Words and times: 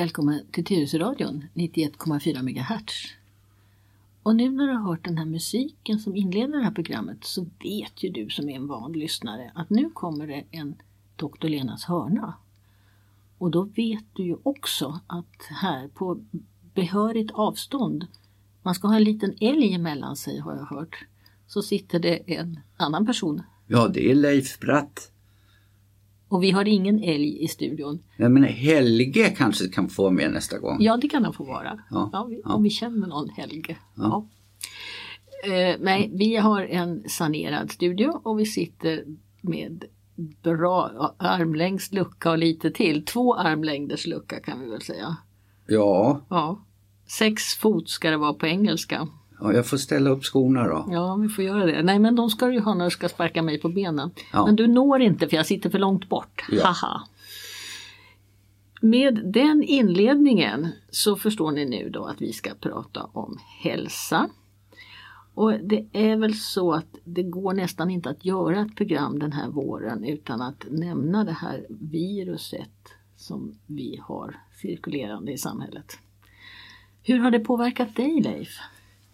Välkommen 0.00 0.40
till 0.50 0.64
Tyresöradion 0.64 1.44
91,4 1.54 2.42
MHz. 2.42 2.92
Och 4.22 4.36
nu 4.36 4.50
när 4.50 4.66
du 4.66 4.72
har 4.72 4.82
hört 4.90 5.04
den 5.04 5.18
här 5.18 5.24
musiken 5.24 5.98
som 5.98 6.16
inleder 6.16 6.58
det 6.58 6.64
här 6.64 6.70
programmet 6.70 7.24
så 7.24 7.46
vet 7.62 8.02
ju 8.02 8.10
du 8.10 8.30
som 8.30 8.48
är 8.48 8.56
en 8.56 8.66
van 8.66 8.92
lyssnare 8.92 9.52
att 9.54 9.70
nu 9.70 9.90
kommer 9.90 10.26
det 10.26 10.44
en 10.50 10.74
Dr. 11.16 11.48
Lenas 11.48 11.84
hörna. 11.84 12.34
Och 13.38 13.50
då 13.50 13.62
vet 13.62 14.04
du 14.12 14.22
ju 14.22 14.36
också 14.42 15.00
att 15.06 15.44
här 15.50 15.88
på 15.88 16.20
behörigt 16.74 17.30
avstånd, 17.30 18.06
man 18.62 18.74
ska 18.74 18.88
ha 18.88 18.96
en 18.96 19.04
liten 19.04 19.34
älg 19.40 19.74
emellan 19.74 20.16
sig 20.16 20.38
har 20.38 20.56
jag 20.56 20.76
hört, 20.76 21.04
så 21.46 21.62
sitter 21.62 21.98
det 21.98 22.34
en 22.36 22.60
annan 22.76 23.06
person. 23.06 23.42
Ja, 23.66 23.88
det 23.88 24.10
är 24.10 24.14
Leif 24.14 24.58
Bratt. 24.60 25.12
Och 26.30 26.42
vi 26.42 26.50
har 26.50 26.68
ingen 26.68 27.02
älg 27.02 27.44
i 27.44 27.48
studion. 27.48 28.02
Ja, 28.16 28.28
men 28.28 28.44
Helge 28.44 29.30
kanske 29.30 29.68
kan 29.68 29.88
få 29.88 30.10
med 30.10 30.32
nästa 30.32 30.58
gång. 30.58 30.76
Ja, 30.80 30.96
det 30.96 31.08
kan 31.08 31.24
han 31.24 31.32
få 31.32 31.44
vara. 31.44 31.80
Ja, 31.90 32.10
Ja, 32.12 32.24
vi, 32.24 32.40
ja. 32.44 32.54
Om 32.54 32.62
vi 32.62 32.70
känner 32.70 33.06
någon 33.06 33.28
Helge. 33.28 33.76
Ja. 33.96 34.26
Eh, 35.44 35.76
nej, 35.80 36.10
vi 36.14 36.36
har 36.36 36.62
en 36.62 37.08
sanerad 37.08 37.70
studio 37.70 38.20
och 38.24 38.40
vi 38.40 38.46
sitter 38.46 39.04
med 39.40 39.84
bra 40.42 41.14
armlängds 41.18 41.92
lucka 41.92 42.30
och 42.30 42.38
lite 42.38 42.70
till. 42.70 43.04
Två 43.04 43.34
armlängders 43.34 44.06
lucka 44.06 44.40
kan 44.40 44.60
vi 44.60 44.70
väl 44.70 44.82
säga. 44.82 45.16
Ja, 45.66 46.20
Ja. 46.30 46.64
Sex 47.06 47.54
fot 47.54 47.88
ska 47.88 48.10
det 48.10 48.16
vara 48.16 48.34
på 48.34 48.46
engelska. 48.46 49.08
Ja, 49.40 49.52
jag 49.52 49.66
får 49.66 49.76
ställa 49.76 50.10
upp 50.10 50.24
skorna 50.24 50.68
då. 50.68 50.88
Ja, 50.90 51.14
vi 51.14 51.28
får 51.28 51.44
göra 51.44 51.66
det. 51.66 51.82
Nej, 51.82 51.98
men 51.98 52.16
de 52.16 52.30
ska 52.30 52.46
du 52.46 52.52
ju 52.52 52.60
ha 52.60 52.74
när 52.74 52.84
du 52.84 52.90
ska 52.90 53.08
sparka 53.08 53.42
mig 53.42 53.60
på 53.60 53.68
benen. 53.68 54.10
Ja. 54.32 54.46
Men 54.46 54.56
du 54.56 54.66
når 54.66 55.00
inte 55.00 55.28
för 55.28 55.36
jag 55.36 55.46
sitter 55.46 55.70
för 55.70 55.78
långt 55.78 56.08
bort. 56.08 56.44
Ja. 56.50 56.66
Haha. 56.66 57.02
Med 58.82 59.20
den 59.24 59.62
inledningen 59.62 60.68
så 60.90 61.16
förstår 61.16 61.52
ni 61.52 61.64
nu 61.64 61.90
då 61.90 62.04
att 62.04 62.22
vi 62.22 62.32
ska 62.32 62.54
prata 62.54 63.04
om 63.12 63.38
hälsa. 63.62 64.28
Och 65.34 65.52
det 65.52 65.86
är 65.92 66.16
väl 66.16 66.34
så 66.34 66.72
att 66.72 66.96
det 67.04 67.22
går 67.22 67.52
nästan 67.52 67.90
inte 67.90 68.10
att 68.10 68.24
göra 68.24 68.60
ett 68.60 68.76
program 68.76 69.18
den 69.18 69.32
här 69.32 69.48
våren 69.48 70.04
utan 70.04 70.42
att 70.42 70.64
nämna 70.70 71.24
det 71.24 71.32
här 71.32 71.66
viruset 71.68 72.94
som 73.16 73.58
vi 73.66 74.00
har 74.02 74.36
cirkulerande 74.62 75.32
i 75.32 75.38
samhället. 75.38 75.98
Hur 77.02 77.18
har 77.18 77.30
det 77.30 77.40
påverkat 77.40 77.96
dig 77.96 78.20
Leif? 78.20 78.58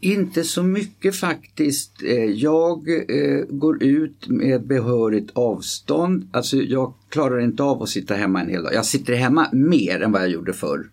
Inte 0.01 0.45
så 0.45 0.63
mycket 0.63 1.17
faktiskt. 1.17 2.03
Eh, 2.03 2.25
Jag 2.25 2.89
eh, 2.89 3.45
går 3.49 3.83
ut 3.83 4.29
med 4.29 4.67
behörigt 4.67 5.31
avstånd. 5.35 6.29
Alltså 6.33 6.57
jag 6.57 6.95
klarar 7.09 7.41
inte 7.41 7.63
av 7.63 7.83
att 7.83 7.89
sitta 7.89 8.15
hemma 8.15 8.41
en 8.41 8.49
hel 8.49 8.63
dag. 8.63 8.75
Jag 8.75 8.87
sitter 8.87 9.15
hemma 9.15 9.49
mer 9.53 10.01
än 10.01 10.13
vad 10.13 10.23
jag 10.23 10.29
gjorde 10.31 10.53
förr. 10.53 10.91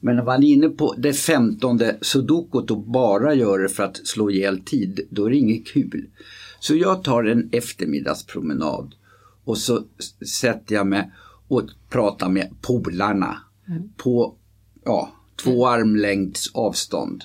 Men 0.00 0.16
när 0.16 0.24
man 0.24 0.42
är 0.42 0.48
inne 0.48 0.68
på 0.68 0.94
det 0.98 1.12
femtonde 1.12 1.98
sudokot 2.00 2.70
och 2.70 2.80
bara 2.80 3.34
gör 3.34 3.58
det 3.58 3.68
för 3.68 3.82
att 3.82 4.06
slå 4.06 4.30
ihjäl 4.30 4.60
tid, 4.60 5.00
då 5.10 5.26
är 5.26 5.30
det 5.30 5.36
inget 5.36 5.66
kul. 5.66 6.06
Så 6.60 6.74
jag 6.74 7.04
tar 7.04 7.24
en 7.24 7.48
eftermiddagspromenad 7.52 8.94
och 9.44 9.58
så 9.58 9.82
sätter 10.40 10.74
jag 10.74 10.86
mig 10.86 11.12
och 11.48 11.62
pratar 11.88 12.28
med 12.28 12.50
polarna 12.62 13.38
på 13.96 14.34
ja, 14.84 15.12
två 15.42 15.68
armlängds 15.68 16.50
avstånd. 16.54 17.24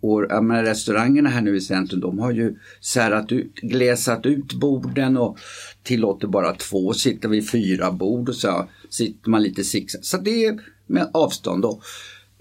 Och 0.00 0.26
jag 0.28 0.44
menar, 0.44 0.62
restaurangerna 0.62 1.28
här 1.28 1.40
nu 1.40 1.56
i 1.56 1.60
centrum 1.60 2.00
de 2.00 2.18
har 2.18 2.32
ju 2.32 2.56
särat 2.80 3.32
ut, 3.32 3.54
glesat 3.54 4.26
ut 4.26 4.52
borden 4.52 5.16
och 5.16 5.38
tillåter 5.82 6.28
bara 6.28 6.54
två, 6.54 6.92
sitter 6.92 7.28
vid 7.28 7.50
fyra 7.50 7.92
bord 7.92 8.28
och 8.28 8.34
så 8.34 8.68
sitter 8.88 9.30
man 9.30 9.42
lite 9.42 9.64
zigzag. 9.64 10.04
Så 10.04 10.16
det 10.16 10.44
är 10.44 10.60
med 10.86 11.10
avstånd 11.14 11.62
då. 11.62 11.80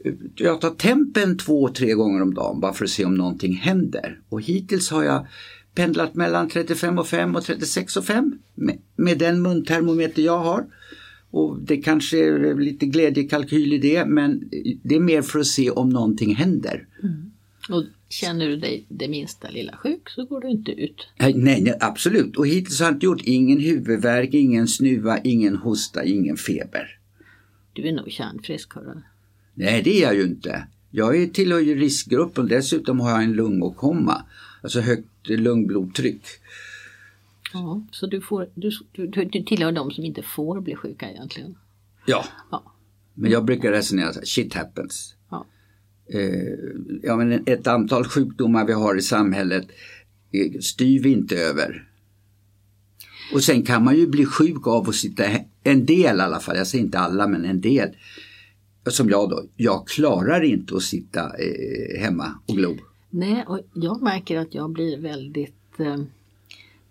Eh, 0.05 0.13
jag 0.35 0.61
tar 0.61 0.69
tempen 0.69 1.37
två, 1.37 1.69
tre 1.69 1.93
gånger 1.93 2.21
om 2.21 2.33
dagen 2.33 2.59
bara 2.59 2.73
för 2.73 2.85
att 2.85 2.91
se 2.91 3.05
om 3.05 3.15
någonting 3.15 3.53
händer. 3.53 4.19
Och 4.29 4.41
hittills 4.41 4.89
har 4.89 5.03
jag 5.03 5.27
pendlat 5.75 6.15
mellan 6.15 6.49
35 6.49 6.99
och 6.99 7.07
5 7.07 7.35
och 7.35 7.43
36 7.43 7.97
och 7.97 8.05
5 8.05 8.37
med, 8.55 8.77
med 8.95 9.17
den 9.17 9.41
muntermometer 9.41 10.21
jag 10.21 10.39
har. 10.39 10.65
Och 11.31 11.59
det 11.61 11.77
kanske 11.77 12.17
är 12.17 12.55
lite 12.55 12.85
glädjekalkyl 12.85 13.73
i 13.73 13.77
det 13.77 14.05
men 14.05 14.49
det 14.83 14.95
är 14.95 14.99
mer 14.99 15.21
för 15.21 15.39
att 15.39 15.47
se 15.47 15.71
om 15.71 15.89
någonting 15.89 16.35
händer. 16.35 16.87
Mm. 17.03 17.31
Och 17.69 17.83
känner 18.09 18.47
du 18.47 18.55
dig 18.57 18.85
det 18.89 19.07
minsta 19.07 19.49
lilla 19.49 19.77
sjuk 19.77 20.09
så 20.09 20.25
går 20.25 20.41
du 20.41 20.49
inte 20.49 20.71
ut. 20.71 21.07
Nej, 21.19 21.33
nej, 21.37 21.77
absolut. 21.79 22.37
Och 22.37 22.47
hittills 22.47 22.79
har 22.79 22.87
jag 22.87 22.95
inte 22.95 23.05
gjort 23.05 23.21
ingen 23.23 23.59
huvudvärk, 23.59 24.33
ingen 24.33 24.67
snuva, 24.67 25.19
ingen 25.19 25.55
hosta, 25.55 26.03
ingen 26.05 26.37
feber. 26.37 26.99
Du 27.73 27.87
är 27.87 27.91
nog 27.91 28.11
kärnfrisk 28.11 28.73
hörru. 28.75 29.01
Nej, 29.53 29.81
det 29.83 29.97
är 29.97 30.01
jag 30.01 30.15
ju 30.15 30.23
inte. 30.23 30.67
Jag 30.91 31.21
är, 31.21 31.27
tillhör 31.27 31.59
ju 31.59 31.75
riskgruppen 31.75 32.47
dessutom 32.47 32.99
har 32.99 33.09
jag 33.09 33.23
en 33.23 33.33
lungåkomma. 33.33 34.25
Alltså 34.63 34.79
högt 34.81 35.27
lungblodtryck. 35.29 36.21
Ja, 37.53 37.81
så 37.91 38.07
du, 38.07 38.21
får, 38.21 38.49
du, 38.55 38.71
du 38.91 39.07
du 39.25 39.43
tillhör 39.43 39.71
de 39.71 39.91
som 39.91 40.05
inte 40.05 40.21
får 40.23 40.61
bli 40.61 40.75
sjuka 40.75 41.09
egentligen. 41.11 41.55
Ja, 42.05 42.25
Ja. 42.51 42.73
men 43.13 43.31
jag 43.31 43.45
brukar 43.45 43.71
resonera 43.71 44.13
så 44.13 44.19
här, 44.19 44.25
shit 44.25 44.53
happens. 44.53 45.15
Eh, 46.13 46.53
ja. 47.03 47.15
Men 47.17 47.43
ett 47.45 47.67
antal 47.67 48.05
sjukdomar 48.05 48.65
vi 48.65 48.73
har 48.73 48.95
i 48.95 49.01
samhället 49.01 49.67
eh, 50.31 50.59
styr 50.59 51.03
vi 51.03 51.11
inte 51.11 51.35
över. 51.35 51.85
Och 53.33 53.43
sen 53.43 53.63
kan 53.63 53.83
man 53.83 53.95
ju 53.95 54.07
bli 54.07 54.25
sjuk 54.25 54.67
av 54.67 54.89
att 54.89 54.95
sitta, 54.95 55.23
en 55.63 55.85
del 55.85 56.17
i 56.17 56.21
alla 56.21 56.39
fall, 56.39 56.57
jag 56.57 56.67
säger 56.67 56.85
inte 56.85 56.99
alla 56.99 57.27
men 57.27 57.45
en 57.45 57.61
del. 57.61 57.89
Som 58.85 59.09
jag 59.09 59.29
då, 59.29 59.43
jag 59.55 59.87
klarar 59.87 60.41
inte 60.41 60.75
att 60.75 60.83
sitta 60.83 61.19
eh, 61.19 62.01
hemma 62.01 62.39
och 62.47 62.55
glo. 62.55 62.77
Nej, 63.09 63.45
och 63.47 63.59
jag 63.73 64.01
märker 64.01 64.37
att 64.37 64.53
jag 64.53 64.69
blir 64.69 64.97
väldigt 64.97 65.79
eh, 65.79 65.97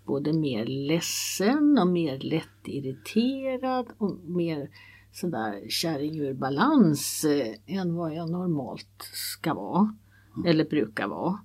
både 0.05 0.33
mer 0.33 0.65
ledsen 0.65 1.77
och 1.77 1.87
mer 1.87 2.19
lättirriterad 2.19 3.85
och 3.97 4.17
mer 4.25 4.69
sådär 5.11 5.69
kärring 5.69 6.19
ur 6.19 6.33
balans 6.33 7.25
eh, 7.25 7.55
än 7.65 7.95
vad 7.95 8.15
jag 8.15 8.29
normalt 8.29 9.09
ska 9.13 9.53
vara. 9.53 9.95
Eller 10.45 10.65
brukar 10.65 11.07
vara. 11.07 11.39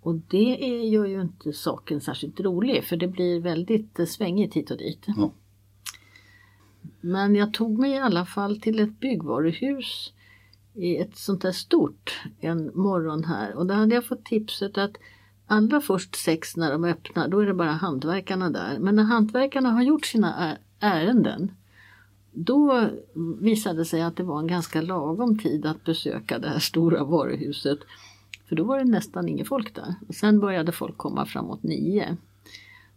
Och 0.00 0.14
det 0.14 0.64
är, 0.64 0.84
gör 0.84 1.04
ju 1.04 1.20
inte 1.20 1.52
saken 1.52 2.00
särskilt 2.00 2.40
rolig 2.40 2.84
för 2.84 2.96
det 2.96 3.08
blir 3.08 3.40
väldigt 3.40 3.98
eh, 3.98 4.06
svängigt 4.06 4.54
hit 4.54 4.70
och 4.70 4.78
dit. 4.78 5.04
Ja. 5.06 5.32
Men 7.00 7.34
jag 7.34 7.54
tog 7.54 7.78
mig 7.78 7.90
i 7.90 7.98
alla 7.98 8.26
fall 8.26 8.60
till 8.60 8.80
ett 8.80 9.00
byggvaruhus 9.00 10.12
i 10.74 10.96
ett 10.96 11.16
sånt 11.16 11.42
där 11.42 11.52
stort 11.52 12.22
en 12.40 12.70
morgon 12.74 13.24
här 13.24 13.54
och 13.54 13.66
där 13.66 13.74
hade 13.74 13.94
jag 13.94 14.06
fått 14.06 14.24
tipset 14.24 14.78
att 14.78 14.96
allra 15.46 15.80
först 15.80 16.16
sex 16.16 16.56
när 16.56 16.72
de 16.72 16.84
öppnar 16.84 17.28
då 17.28 17.40
är 17.40 17.46
det 17.46 17.54
bara 17.54 17.72
hantverkarna 17.72 18.50
där. 18.50 18.78
Men 18.78 18.96
när 18.96 19.02
hantverkarna 19.02 19.70
har 19.70 19.82
gjort 19.82 20.06
sina 20.06 20.56
ärenden 20.80 21.52
då 22.34 22.88
visade 23.40 23.78
det 23.78 23.84
sig 23.84 24.02
att 24.02 24.16
det 24.16 24.22
var 24.22 24.38
en 24.38 24.46
ganska 24.46 24.82
lagom 24.82 25.38
tid 25.38 25.66
att 25.66 25.84
besöka 25.84 26.38
det 26.38 26.48
här 26.48 26.58
stora 26.58 27.04
varuhuset. 27.04 27.78
För 28.48 28.56
då 28.56 28.64
var 28.64 28.78
det 28.78 28.84
nästan 28.84 29.28
inget 29.28 29.48
folk 29.48 29.74
där. 29.74 29.94
Och 30.08 30.14
sen 30.14 30.40
började 30.40 30.72
folk 30.72 30.96
komma 30.96 31.26
framåt 31.26 31.62
nio. 31.62 32.16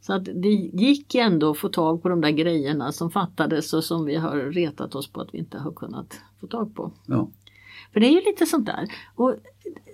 Så 0.02 0.14
att 0.14 0.26
det 0.26 0.50
gick 0.74 1.16
ändå 1.16 1.52
att 1.52 1.58
få 1.58 1.70
tag 1.70 2.02
på 2.02 2.10
de 2.10 2.22
där 2.22 2.30
grejerna 2.30 2.92
som 2.92 3.12
fattades 3.12 3.74
och 3.74 3.84
som 3.84 4.06
vi 4.06 4.16
har 4.16 4.38
retat 4.38 4.96
oss 4.96 5.08
på 5.08 5.22
att 5.22 5.34
vi 5.34 5.38
inte 5.38 5.58
har 5.58 5.72
kunnat 5.72 6.22
få 6.40 6.48
tag 6.48 6.76
på. 6.76 6.92
Ja. 7.06 7.30
För 7.94 8.00
det 8.00 8.08
är 8.08 8.12
ju 8.12 8.22
lite 8.22 8.46
sånt 8.46 8.66
där. 8.66 8.88
Och 9.16 9.36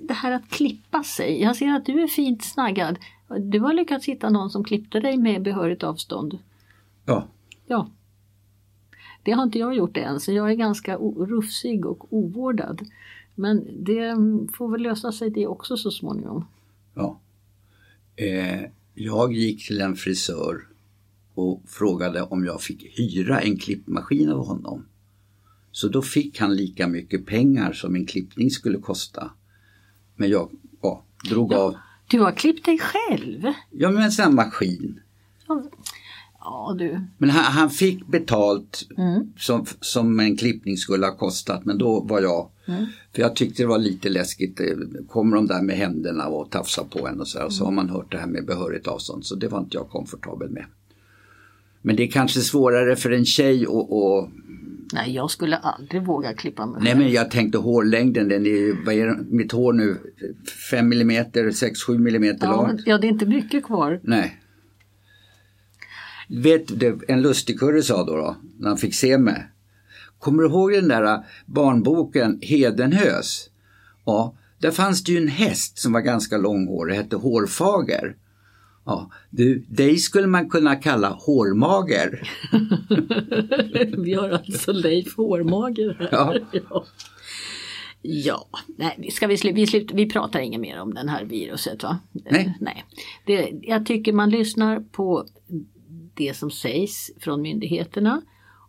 det 0.02 0.14
här 0.14 0.32
att 0.32 0.50
klippa 0.50 1.04
sig. 1.04 1.42
Jag 1.42 1.56
ser 1.56 1.76
att 1.76 1.86
du 1.86 2.04
är 2.04 2.08
fint 2.08 2.44
snaggad. 2.44 3.00
Du 3.40 3.60
har 3.60 3.74
lyckats 3.74 4.06
hitta 4.06 4.30
någon 4.30 4.50
som 4.50 4.64
klippte 4.64 5.00
dig 5.00 5.18
med 5.18 5.42
behörigt 5.42 5.84
avstånd. 5.84 6.40
ja. 7.06 7.28
Ja. 7.68 7.90
Det 9.24 9.32
har 9.32 9.44
inte 9.44 9.60
jag 9.60 9.76
gjort 9.76 9.98
än 9.98 10.20
så 10.20 10.32
jag 10.32 10.52
är 10.52 10.56
ganska 10.56 10.96
rufsig 10.98 11.86
och 11.86 12.14
ovårdad. 12.14 12.82
Men 13.36 13.84
det 13.84 14.16
får 14.54 14.72
väl 14.72 14.82
lösa 14.82 15.12
sig 15.12 15.30
det 15.30 15.48
också 15.48 15.78
så 15.78 15.92
småningom. 15.92 16.46
Ja. 16.94 17.20
Eh, 18.16 18.62
jag 18.94 19.34
gick 19.34 19.68
till 19.68 19.82
en 19.82 19.96
frisör 19.96 20.68
och 21.34 21.62
frågade 21.68 22.22
om 22.22 22.46
jag 22.46 22.62
fick 22.62 23.00
hyra 23.00 23.40
en 23.40 23.58
klippmaskin 23.58 24.30
av 24.30 24.46
honom. 24.46 24.86
Så 25.72 25.88
då 25.88 26.02
fick 26.02 26.40
han 26.40 26.56
lika 26.56 26.88
mycket 26.88 27.26
pengar 27.26 27.74
som 27.74 27.96
en 27.96 28.06
klippning 28.06 28.52
skulle 28.52 28.78
kosta. 28.78 29.32
Men 30.16 30.30
jag 30.30 30.50
ja, 30.82 31.04
drog 31.30 31.54
av, 31.54 31.76
Du 32.08 32.20
har 32.20 32.32
klippt 32.32 32.66
dig 32.66 32.80
själv? 32.80 33.44
ja 33.70 33.92
men 33.92 34.04
en 34.04 34.12
sån 34.12 34.26
här 34.26 34.32
maskin. 34.32 35.00
Ja, 35.48 35.64
Ja 36.44 36.76
du. 36.80 37.00
Men 37.18 37.30
han, 37.30 37.44
han 37.44 37.70
fick 37.70 38.08
betalt 38.08 38.88
Mm. 38.98 39.34
som, 39.38 39.66
som 39.82 40.20
en 40.20 40.38
klippning 40.38 40.78
skulle 40.78 41.06
ha 41.06 41.16
kostat 41.16 41.66
men 41.66 41.78
då 41.78 42.00
var 42.00 42.22
jag, 42.22 42.50
Mm. 42.68 42.86
för 43.16 43.22
jag 43.22 43.36
tyckte 43.36 43.64
det 43.64 43.68
var 43.68 43.78
lite 43.80 44.10
läskigt, 44.10 44.60
Eh, 44.60 44.68
kommer 45.10 45.36
de 45.36 45.48
där 45.48 45.62
med 45.62 45.76
händerna 45.76 46.28
och 46.28 46.52
tafsar 46.52 46.84
på 46.84 47.08
en 47.08 47.20
och 47.22 47.28
så 47.28 47.38
här, 47.40 47.46
och 47.46 47.54
så 47.54 47.66
har 47.66 47.72
man 47.72 47.90
hört 47.90 48.12
det 48.12 48.18
här 48.18 48.28
med 48.28 48.46
behörigt 48.46 48.88
avstånd 48.88 49.26
så 49.26 49.36
det 49.36 49.48
var 49.48 49.60
inte 49.60 49.78
jag 49.78 49.90
komfortabel 49.90 50.50
med. 50.50 50.66
Men 51.82 51.96
det 51.96 52.04
är 52.04 52.08
kanske 52.12 52.40
svårare 52.40 52.96
för 52.96 53.12
en 53.12 53.26
tjej 53.26 53.64
att, 53.66 54.30
Nej, 54.94 55.16
jag 55.16 55.32
skulle 55.32 55.58
aldrig 55.58 56.06
våga 56.06 56.34
klippa 56.34 56.66
mig 56.66 56.82
Nej 56.84 56.96
men 56.96 57.12
jag 57.12 57.32
tänkte 57.32 57.58
hårlängden, 57.58 58.28
den 58.30 58.46
är 58.46 58.86
vad 58.86 58.96
är 58.96 59.18
mitt 59.30 59.52
hår 59.52 59.74
nu? 59.74 59.98
5 60.72 60.92
mm, 60.92 61.24
6-7 61.34 61.96
mm 61.96 62.38
ja, 62.42 62.52
långt? 62.52 62.82
ja, 62.86 62.98
det 62.98 63.08
är 63.08 63.10
inte 63.10 63.26
mycket 63.26 63.64
kvar. 63.64 64.00
Nej. 64.04 64.40
Vet 66.30 66.80
du, 66.80 67.00
en 67.08 67.22
lustigkurre 67.22 67.84
sa 67.84 68.04
då, 68.04 68.18
då, 68.18 68.36
när 68.60 68.68
han 68.68 68.78
fick 68.78 68.96
se 68.96 69.18
mig. 69.18 69.48
Kommer 70.20 70.44
du 70.44 70.50
ihåg 70.50 70.72
den 70.72 70.88
där 70.88 71.26
barnboken 71.46 72.40
Hedenhös? 72.42 73.50
Ja, 74.06 74.36
där 74.60 74.72
fanns 74.72 75.04
det 75.04 75.12
ju 75.12 75.18
en 75.18 75.28
häst 75.28 75.78
som 75.78 75.94
var 75.94 76.02
ganska 76.02 76.38
långhårig, 76.38 76.96
hette 76.96 77.16
Hårfager. 77.16 78.16
Ja, 78.86 79.12
du, 79.30 79.60
dig 79.60 79.98
skulle 79.98 80.28
man 80.28 80.50
kunna 80.50 80.76
kalla 80.76 81.10
hårmager. 81.10 82.30
Vi 84.04 84.14
har 84.14 84.30
alltså 84.30 84.72
Leif 84.72 85.18
Hårmager 85.18 85.98
här. 86.00 86.10
Ja. 86.12 86.36
ja. 86.52 86.86
Ja, 88.06 88.48
nej, 88.78 89.10
ska 89.12 89.28
vi, 89.28 89.38
slu, 89.38 89.52
vi, 89.52 89.88
vi 89.94 90.10
pratar 90.10 90.40
inget 90.40 90.62
mer 90.62 90.80
om 90.80 90.94
det 90.94 91.10
här 91.10 91.24
viruset 91.24 91.84
va? 91.84 92.00
Nej. 92.12 92.58
nej. 92.60 92.86
Det, 93.26 93.50
jag 93.62 93.86
tycker 93.86 94.14
man 94.14 94.30
lyssnar 94.30 94.80
på 94.80 95.26
det 96.14 96.34
som 96.38 96.52
sägs 96.52 97.12
från 97.20 97.42
myndigheterna 97.42 98.22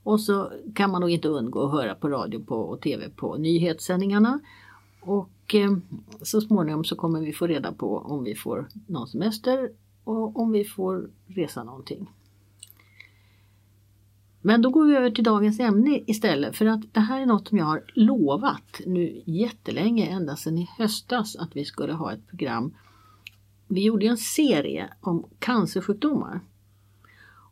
och 0.04 0.20
så 0.20 0.52
kan 0.74 0.90
man 0.90 1.00
nog 1.00 1.10
inte 1.10 1.28
undgå 1.28 1.66
att 1.66 1.72
höra 1.72 1.94
på 1.94 2.08
radio 2.08 2.44
på, 2.44 2.56
och 2.56 2.80
tv 2.80 3.08
på 3.08 3.36
nyhetssändningarna. 3.36 4.40
Och 5.00 5.54
eh, 5.54 5.76
så 6.22 6.40
småningom 6.40 6.84
så 6.84 6.96
kommer 6.96 7.20
vi 7.20 7.32
få 7.32 7.46
reda 7.46 7.72
på 7.72 7.98
om 7.98 8.24
vi 8.24 8.34
får 8.34 8.68
någon 8.86 9.08
semester 9.08 9.70
och 10.04 10.40
om 10.40 10.52
vi 10.52 10.64
får 10.64 11.10
resa 11.26 11.64
någonting. 11.64 12.10
Men 14.40 14.62
då 14.62 14.70
går 14.70 14.84
vi 14.84 14.96
över 14.96 15.10
till 15.10 15.24
dagens 15.24 15.60
ämne 15.60 16.02
istället 16.06 16.56
för 16.56 16.66
att 16.66 16.94
det 16.94 17.00
här 17.00 17.20
är 17.20 17.26
något 17.26 17.48
som 17.48 17.58
jag 17.58 17.64
har 17.64 17.84
lovat 17.94 18.80
nu 18.86 19.22
jättelänge, 19.24 20.06
ända 20.06 20.36
sedan 20.36 20.58
i 20.58 20.68
höstas, 20.78 21.36
att 21.36 21.56
vi 21.56 21.64
skulle 21.64 21.92
ha 21.92 22.12
ett 22.12 22.26
program. 22.28 22.74
Vi 23.68 23.84
gjorde 23.84 24.06
en 24.06 24.16
serie 24.16 24.88
om 25.00 25.28
cancersjukdomar. 25.38 26.40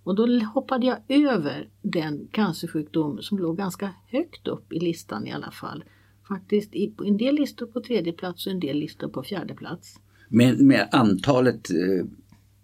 Och 0.04 0.14
då 0.14 0.38
hoppade 0.54 0.86
jag 0.86 0.98
över 1.08 1.68
den 1.82 2.28
cancersjukdom 2.30 3.22
som 3.22 3.38
låg 3.38 3.56
ganska 3.56 3.94
högt 4.06 4.48
upp 4.48 4.72
i 4.72 4.80
listan 4.80 5.26
i 5.26 5.32
alla 5.32 5.50
fall. 5.50 5.84
Faktiskt 6.28 6.74
i 6.74 6.94
en 7.04 7.16
del 7.16 7.34
listor 7.34 7.66
på 7.66 7.80
tredje 7.80 8.12
plats 8.12 8.46
och 8.46 8.52
en 8.52 8.60
del 8.60 8.76
listor 8.78 9.08
på 9.08 9.22
fjärde 9.22 9.54
plats. 9.54 10.00
Med, 10.28 10.60
med 10.60 10.88
antalet 10.92 11.70
eh, 11.70 12.06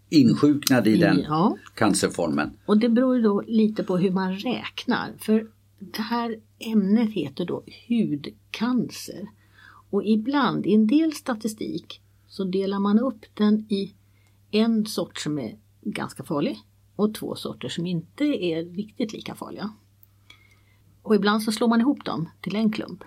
insjuknade 0.09 0.91
i 0.91 0.97
den 0.97 1.21
Ja. 1.21 1.57
cancerformen. 1.75 2.51
Och 2.67 2.79
det 2.79 2.89
beror 2.89 3.17
ju 3.17 3.23
då 3.23 3.43
lite 3.47 3.85
på 3.85 3.97
hur 3.97 4.11
man 4.11 4.33
räknar. 4.33 5.13
För 5.19 5.47
det 5.79 6.03
här 6.03 6.37
ämnet 6.59 7.13
heter 7.13 7.45
då 7.45 7.65
hudcancer. 7.89 9.29
Och 9.91 10.05
ibland, 10.05 10.67
i 10.67 10.75
en 10.75 10.87
del 10.87 11.13
statistik, 11.13 12.01
så 12.29 12.45
delar 12.45 12.79
man 12.79 12.99
upp 12.99 13.25
den 13.35 13.67
i 13.69 13.95
en 14.51 14.87
sort 14.87 15.19
som 15.19 15.39
är 15.39 15.59
ganska 15.83 16.23
farlig 16.23 16.59
och 16.99 17.15
två 17.15 17.35
sorter 17.35 17.69
som 17.69 17.87
inte 17.87 18.25
är 18.25 18.65
riktigt 18.65 19.13
lika 19.13 19.35
farliga. 19.35 19.73
Och 21.03 21.15
ibland 21.15 21.43
så 21.43 21.53
slår 21.53 21.69
man 21.69 21.81
ihop 21.81 22.05
dem 22.05 22.29
till 22.41 22.57
en 22.57 22.73
klump. 22.73 23.05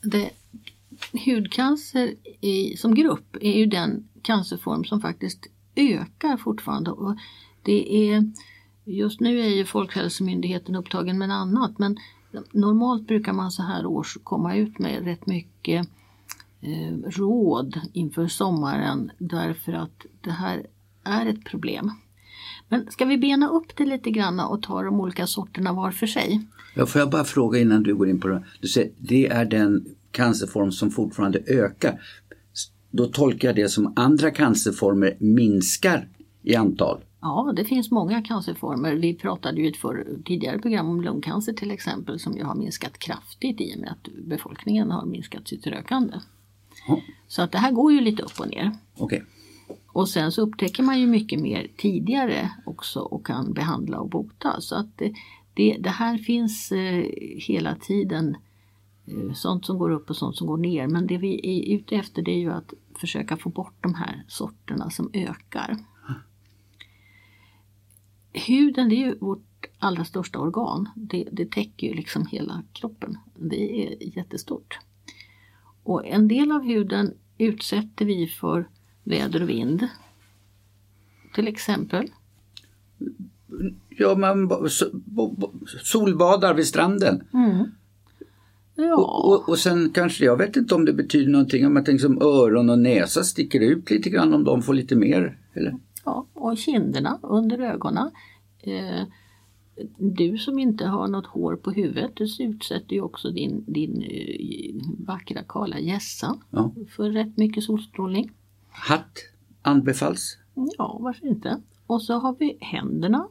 Det, 0.00 0.30
hudcancer 1.26 2.14
i, 2.40 2.76
som 2.76 2.94
grupp 2.94 3.36
är 3.40 3.58
ju 3.58 3.66
den 3.66 4.08
cancerform 4.22 4.84
som 4.84 5.00
faktiskt 5.00 5.46
ökar 5.76 6.36
fortfarande. 6.36 6.90
Och 6.90 7.16
det 7.62 8.10
är, 8.10 8.32
just 8.84 9.20
nu 9.20 9.40
är 9.40 9.48
ju 9.48 9.64
Folkhälsomyndigheten 9.64 10.76
upptagen 10.76 11.18
med 11.18 11.30
annat 11.30 11.78
men 11.78 11.98
normalt 12.52 13.06
brukar 13.06 13.32
man 13.32 13.50
så 13.50 13.62
här 13.62 13.86
års 13.86 14.18
komma 14.24 14.56
ut 14.56 14.78
med 14.78 15.04
rätt 15.04 15.26
mycket 15.26 15.88
eh, 16.60 16.92
råd 17.06 17.80
inför 17.92 18.28
sommaren 18.28 19.10
därför 19.18 19.72
att 19.72 20.06
det 20.20 20.30
här 20.30 20.66
är 21.04 21.26
ett 21.26 21.44
problem. 21.44 21.90
Men 22.68 22.90
ska 22.90 23.04
vi 23.04 23.18
bena 23.18 23.48
upp 23.48 23.76
det 23.76 23.84
lite 23.84 24.10
grann 24.10 24.40
och 24.40 24.62
ta 24.62 24.82
de 24.82 25.00
olika 25.00 25.26
sorterna 25.26 25.72
var 25.72 25.90
för 25.90 26.06
sig? 26.06 26.40
Ja, 26.74 26.86
får 26.86 26.98
jag 26.98 27.10
bara 27.10 27.24
fråga 27.24 27.58
innan 27.58 27.82
du 27.82 27.94
går 27.94 28.08
in 28.08 28.20
på 28.20 28.28
det. 28.28 28.44
Du 28.60 28.68
säger 28.68 28.90
det 28.98 29.26
är 29.26 29.44
den 29.44 29.84
cancerform 30.10 30.72
som 30.72 30.90
fortfarande 30.90 31.38
ökar. 31.46 32.00
Då 32.90 33.06
tolkar 33.06 33.48
jag 33.48 33.56
det 33.56 33.68
som 33.68 33.92
andra 33.96 34.30
cancerformer 34.30 35.16
minskar 35.20 36.08
i 36.42 36.56
antal. 36.56 37.04
Ja, 37.20 37.52
det 37.56 37.64
finns 37.64 37.90
många 37.90 38.22
cancerformer. 38.22 38.94
Vi 38.94 39.14
pratade 39.14 39.60
ju 39.60 39.66
i 39.66 39.70
ett 39.70 39.76
för, 39.76 40.06
tidigare 40.24 40.58
program 40.58 40.88
om 40.88 41.00
lungcancer 41.00 41.52
till 41.52 41.70
exempel 41.70 42.18
som 42.18 42.36
ju 42.36 42.44
har 42.44 42.54
minskat 42.54 42.98
kraftigt 42.98 43.60
i 43.60 43.74
och 43.74 43.80
med 43.80 43.90
att 43.90 44.08
befolkningen 44.24 44.90
har 44.90 45.06
minskat 45.06 45.48
sitt 45.48 45.66
rökande. 45.66 46.14
Ja. 46.88 47.00
Så 47.28 47.42
att 47.42 47.52
det 47.52 47.58
här 47.58 47.72
går 47.72 47.92
ju 47.92 48.00
lite 48.00 48.22
upp 48.22 48.40
och 48.40 48.48
ner. 48.48 48.72
Okej. 48.96 49.24
Och 49.92 50.08
sen 50.08 50.32
så 50.32 50.42
upptäcker 50.42 50.82
man 50.82 51.00
ju 51.00 51.06
mycket 51.06 51.40
mer 51.40 51.66
tidigare 51.76 52.50
också 52.66 53.00
och 53.00 53.26
kan 53.26 53.52
behandla 53.52 54.00
och 54.00 54.08
bota. 54.08 54.60
Så 54.60 54.74
att 54.74 54.98
det, 54.98 55.14
det, 55.54 55.76
det 55.80 55.90
här 55.90 56.18
finns 56.18 56.72
eh, 56.72 57.04
hela 57.48 57.76
tiden 57.76 58.36
eh, 59.06 59.32
sånt 59.34 59.66
som 59.66 59.78
går 59.78 59.90
upp 59.90 60.10
och 60.10 60.16
sånt 60.16 60.36
som 60.36 60.46
går 60.46 60.58
ner. 60.58 60.86
Men 60.86 61.06
det 61.06 61.18
vi 61.18 61.40
är 61.42 61.76
ute 61.76 61.96
efter 61.96 62.22
det 62.22 62.30
är 62.30 62.38
ju 62.38 62.52
att 62.52 62.74
försöka 63.00 63.36
få 63.36 63.48
bort 63.48 63.76
de 63.80 63.94
här 63.94 64.24
sorterna 64.28 64.90
som 64.90 65.10
ökar. 65.12 65.76
Huden 68.32 68.88
det 68.88 68.94
är 68.94 69.06
ju 69.06 69.18
vårt 69.18 69.66
allra 69.78 70.04
största 70.04 70.38
organ. 70.38 70.88
Det, 70.94 71.28
det 71.32 71.50
täcker 71.50 71.86
ju 71.86 71.94
liksom 71.94 72.26
hela 72.26 72.62
kroppen. 72.72 73.18
Det 73.34 73.86
är 73.86 74.16
jättestort. 74.16 74.78
Och 75.82 76.06
en 76.06 76.28
del 76.28 76.52
av 76.52 76.62
huden 76.62 77.14
utsätter 77.38 78.04
vi 78.04 78.26
för 78.26 78.68
väder 79.04 79.42
och 79.42 79.48
vind. 79.48 79.88
Till 81.34 81.48
exempel. 81.48 82.06
Ja, 83.88 84.14
man 84.14 84.50
solbadar 85.82 86.54
vid 86.54 86.66
stranden. 86.66 87.22
Ja, 88.74 88.96
Och, 88.96 89.32
och, 89.32 89.48
och 89.48 89.58
sen 89.58 89.90
kanske, 89.90 90.24
jag 90.24 90.36
vet 90.36 90.56
inte 90.56 90.74
om 90.74 90.84
det 90.84 90.92
betyder 90.92 91.32
någonting 91.32 91.66
om 91.66 91.74
man 91.74 91.84
tänker 91.84 92.02
som 92.02 92.22
öron 92.22 92.70
och 92.70 92.78
näsa 92.78 93.22
sticker 93.24 93.60
ut 93.60 93.90
lite 93.90 94.10
grann 94.10 94.34
om 94.34 94.44
de 94.44 94.62
får 94.62 94.74
lite 94.74 94.96
mer. 94.96 95.38
Eller? 95.54 95.76
ja, 96.04 96.26
och 96.32 96.56
kinderna 96.58 97.18
under 97.22 97.58
ögonen. 97.58 98.10
Eh, 98.62 99.02
du 99.98 100.38
som 100.38 100.58
inte 100.58 100.84
har 100.86 101.08
något 101.08 101.26
hår 101.26 101.56
på 101.56 101.70
huvudet, 101.70 102.10
du 102.16 102.24
utsätter 102.44 102.94
ju 102.94 103.00
också 103.00 103.30
din, 103.30 103.64
din 103.66 104.02
eh, 104.02 104.82
vackra 105.06 105.42
kala 105.48 105.78
hjässa 105.78 106.38
Ja. 106.50 106.74
för 106.96 107.10
rätt 107.10 107.36
mycket 107.36 107.64
solstrålning. 107.64 108.30
Hatt 108.72 109.18
anbefalls. 109.62 110.38
Ja, 110.78 110.98
varför 111.00 111.26
inte? 111.26 111.62
Och 111.86 112.02
så 112.02 112.18
har 112.18 112.36
vi 112.38 112.58
händerna. 112.60 113.28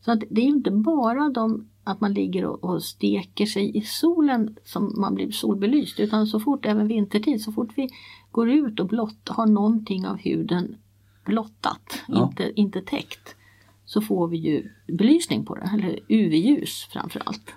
Så 0.00 0.12
att 0.12 0.22
det 0.30 0.40
är 0.40 0.44
inte 0.46 0.70
bara 0.70 1.28
de, 1.28 1.68
att 1.84 2.00
man 2.00 2.14
ligger 2.14 2.44
och, 2.44 2.64
och 2.64 2.82
steker 2.82 3.46
sig 3.46 3.76
i 3.76 3.80
solen 3.80 4.56
som 4.64 4.94
man 5.00 5.14
blir 5.14 5.30
solbelyst 5.30 6.00
utan 6.00 6.26
så 6.26 6.40
fort, 6.40 6.66
även 6.66 6.88
vintertid, 6.88 7.40
så 7.40 7.52
fort 7.52 7.72
vi 7.76 7.88
går 8.30 8.50
ut 8.50 8.80
och 8.80 8.86
blott, 8.86 9.28
har 9.28 9.46
någonting 9.46 10.06
av 10.06 10.16
huden 10.16 10.76
blottat, 11.24 12.02
Ja. 12.08 12.28
inte, 12.28 12.52
inte 12.60 12.82
täckt, 12.82 13.36
så 13.84 14.00
får 14.00 14.28
vi 14.28 14.36
ju 14.36 14.70
belysning 14.86 15.44
på 15.44 15.54
det, 15.54 15.70
eller 15.74 15.98
UV-ljus 16.08 16.88
framför 16.92 17.22
allt. 17.26 17.54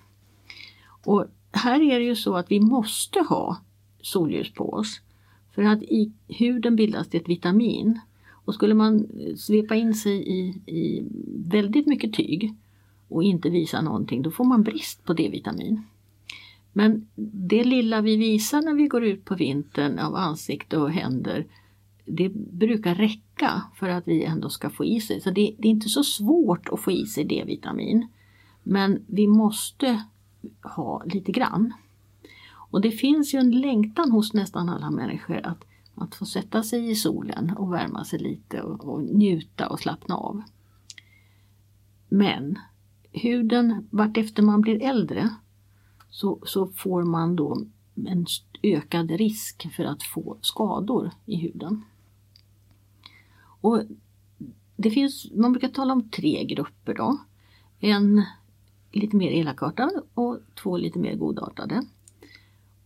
Och 1.06 1.26
här 1.52 1.82
är 1.82 2.00
det 2.00 2.06
ju 2.06 2.16
så 2.16 2.36
att 2.36 2.52
vi 2.52 2.60
måste 2.60 3.20
ha 3.20 3.58
solljus 4.02 4.54
på 4.54 4.74
oss. 4.74 5.02
För 5.58 5.64
att 5.64 5.84
i 5.84 6.12
huden 6.28 6.76
bildas 6.76 7.08
det 7.08 7.18
ett 7.18 7.30
vitamin. 7.30 8.00
Och 8.46 8.54
skulle 8.54 8.74
man 8.74 9.08
svepa 9.38 9.76
in 9.76 9.94
sig 9.94 10.28
i, 10.28 10.40
i 10.66 11.04
väldigt 11.28 11.88
mycket 11.88 12.14
tyg 12.14 12.54
och 13.08 13.24
inte 13.24 13.50
visa 13.50 13.82
någonting, 13.82 14.22
då 14.22 14.32
får 14.32 14.44
man 14.44 14.64
brist 14.64 15.04
på 15.04 15.14
D-vitamin. 15.14 15.82
Men 16.74 17.08
det 17.16 17.64
lilla 17.64 18.02
vi 18.02 18.16
visar 18.16 18.62
när 18.62 18.74
vi 18.74 18.88
går 18.88 19.04
ut 19.04 19.26
på 19.26 19.36
vintern 19.36 20.00
av 20.00 20.16
ansikte 20.16 20.78
och 20.78 20.92
händer, 20.92 21.46
det 22.06 22.30
brukar 22.34 22.96
räcka 22.96 23.64
för 23.76 23.90
att 23.90 24.08
vi 24.08 24.24
ändå 24.24 24.50
ska 24.50 24.70
få 24.70 24.86
i 24.86 25.02
sig. 25.02 25.22
Så 25.22 25.30
det, 25.30 25.56
det 25.58 25.68
är 25.68 25.72
inte 25.72 25.90
så 25.90 26.04
svårt 26.04 26.70
att 26.70 26.80
få 26.80 26.92
i 26.92 27.06
sig 27.06 27.24
D-vitamin. 27.24 28.08
Men 28.64 29.06
vi 29.08 29.28
måste 29.28 30.04
ha 30.62 31.04
lite 31.06 31.32
grann. 31.32 31.74
Och 32.70 32.82
det 32.82 32.92
finns 32.92 33.34
ju 33.34 33.40
en 33.40 33.62
längtan 33.62 34.12
hos 34.12 34.34
nästan 34.34 34.70
alla 34.70 34.92
människor 34.92 35.40
att, 35.44 35.64
att 35.96 36.16
få 36.16 36.26
sätta 36.26 36.64
sig 36.64 36.90
i 36.90 36.96
solen 36.96 37.54
och 37.58 37.74
värma 37.74 38.04
sig 38.04 38.20
lite 38.20 38.62
och, 38.62 38.86
och 38.94 39.04
njuta 39.04 39.70
och 39.70 39.80
slappna 39.80 40.16
av. 40.16 40.42
Men 42.10 42.60
huden, 43.12 43.88
vartefter 43.90 44.44
man 44.44 44.62
blir 44.62 44.84
äldre 44.84 45.30
så, 46.10 46.40
så 46.44 46.68
får 46.68 47.04
man 47.04 47.36
då 47.36 47.62
en 47.96 48.26
ökad 48.64 49.12
risk 49.12 49.74
för 49.76 49.84
att 49.84 50.04
få 50.04 50.38
skador 50.42 51.12
i 51.26 51.36
huden. 51.36 51.84
Och 53.62 53.82
det 54.76 54.92
finns, 54.92 55.32
man 55.32 55.52
brukar 55.52 55.68
tala 55.68 55.94
om 55.94 56.10
tre 56.10 56.46
grupper 56.46 56.94
då. 56.94 57.18
En 57.80 58.24
lite 58.92 59.16
mer 59.16 59.32
elakartad 59.32 59.92
och 60.14 60.40
två 60.64 60.78
lite 60.78 61.00
mer 61.00 61.16
godartade. 61.16 61.86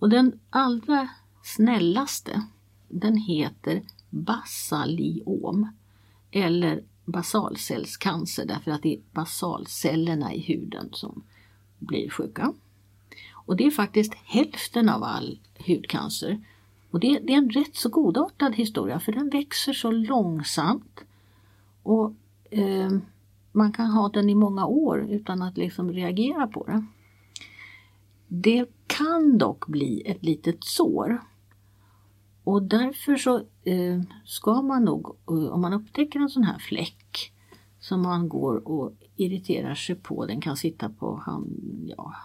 Och 0.02 0.10
den 0.10 0.40
allra 0.50 1.10
snällaste 1.44 2.42
den 2.88 3.18
heter 3.18 3.82
basaliom 4.10 5.68
eller 6.32 6.84
basalcellscancer 7.06 8.46
därför 8.46 8.72
att 8.72 8.82
det 8.82 8.94
är 8.94 9.00
basalcellerna 9.12 10.34
i 10.34 10.40
huden 10.40 10.90
som 10.94 11.24
blir 11.80 12.10
sjuka. 12.10 12.54
Och 13.32 13.56
det 13.56 13.66
är 13.66 13.72
faktiskt 13.72 14.14
hälften 14.14 14.90
av 14.90 15.04
all 15.04 15.40
hudcancer. 15.68 16.46
Och 16.92 17.00
det, 17.00 17.20
det 17.20 17.34
är 17.34 17.38
en 17.38 17.50
rätt 17.50 17.76
så 17.76 17.90
godartad 17.90 18.56
historia 18.56 19.00
för 19.00 19.12
den 19.12 19.30
växer 19.30 19.74
så 19.74 19.92
långsamt. 19.92 21.00
Och 21.84 22.14
eh, 22.50 22.92
man 23.52 23.72
kan 23.72 23.92
ha 23.92 24.10
den 24.10 24.30
i 24.30 24.36
många 24.36 24.66
år 24.66 25.08
utan 25.10 25.42
att 25.42 25.58
liksom 25.58 25.92
reagera 25.92 26.48
på 26.48 26.64
det. 26.64 26.86
Det 28.34 28.66
kan 28.88 29.38
dock 29.38 29.68
bli 29.68 30.02
ett 30.06 30.24
litet 30.24 30.64
sår. 30.64 31.22
Och 32.44 32.64
därför 32.64 33.16
så 33.16 33.38
eh, 33.64 34.02
ska 34.26 34.62
man 34.62 34.84
nog, 34.86 35.08
eh, 35.08 35.54
om 35.54 35.62
man 35.62 35.74
upptäcker 35.74 36.20
en 36.20 36.30
sån 36.30 36.44
här 36.44 36.60
fläck 36.60 37.34
som 37.80 38.02
man 38.02 38.30
går 38.30 38.68
och 38.68 38.94
irriterar 39.16 39.76
sig 39.76 39.96
på, 39.96 40.26
den 40.26 40.42
kan 40.42 40.58
sitta 40.58 40.90
på 40.90 41.16
hand, 41.16 41.60
ja, 41.86 42.16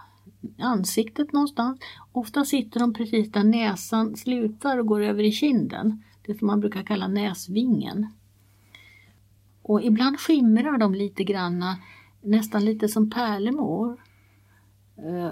ansiktet 0.57 1.33
någonstans. 1.33 1.79
Ofta 2.11 2.45
sitter 2.45 2.79
de 2.79 2.93
precis 2.93 3.31
där 3.31 3.43
näsan 3.43 4.15
slutar 4.15 4.77
och 4.77 4.85
går 4.85 5.01
över 5.01 5.23
i 5.23 5.31
kinden. 5.31 6.03
Det 6.25 6.37
som 6.37 6.47
man 6.47 6.59
brukar 6.59 6.83
kalla 6.83 7.07
näsvingen. 7.07 8.07
Och 9.61 9.83
ibland 9.83 10.19
skimrar 10.19 10.77
de 10.77 10.95
lite 10.95 11.23
granna, 11.23 11.77
nästan 12.21 12.65
lite 12.65 12.87
som 12.87 13.09
pärlemor. 13.09 14.01
Eh, 14.97 15.31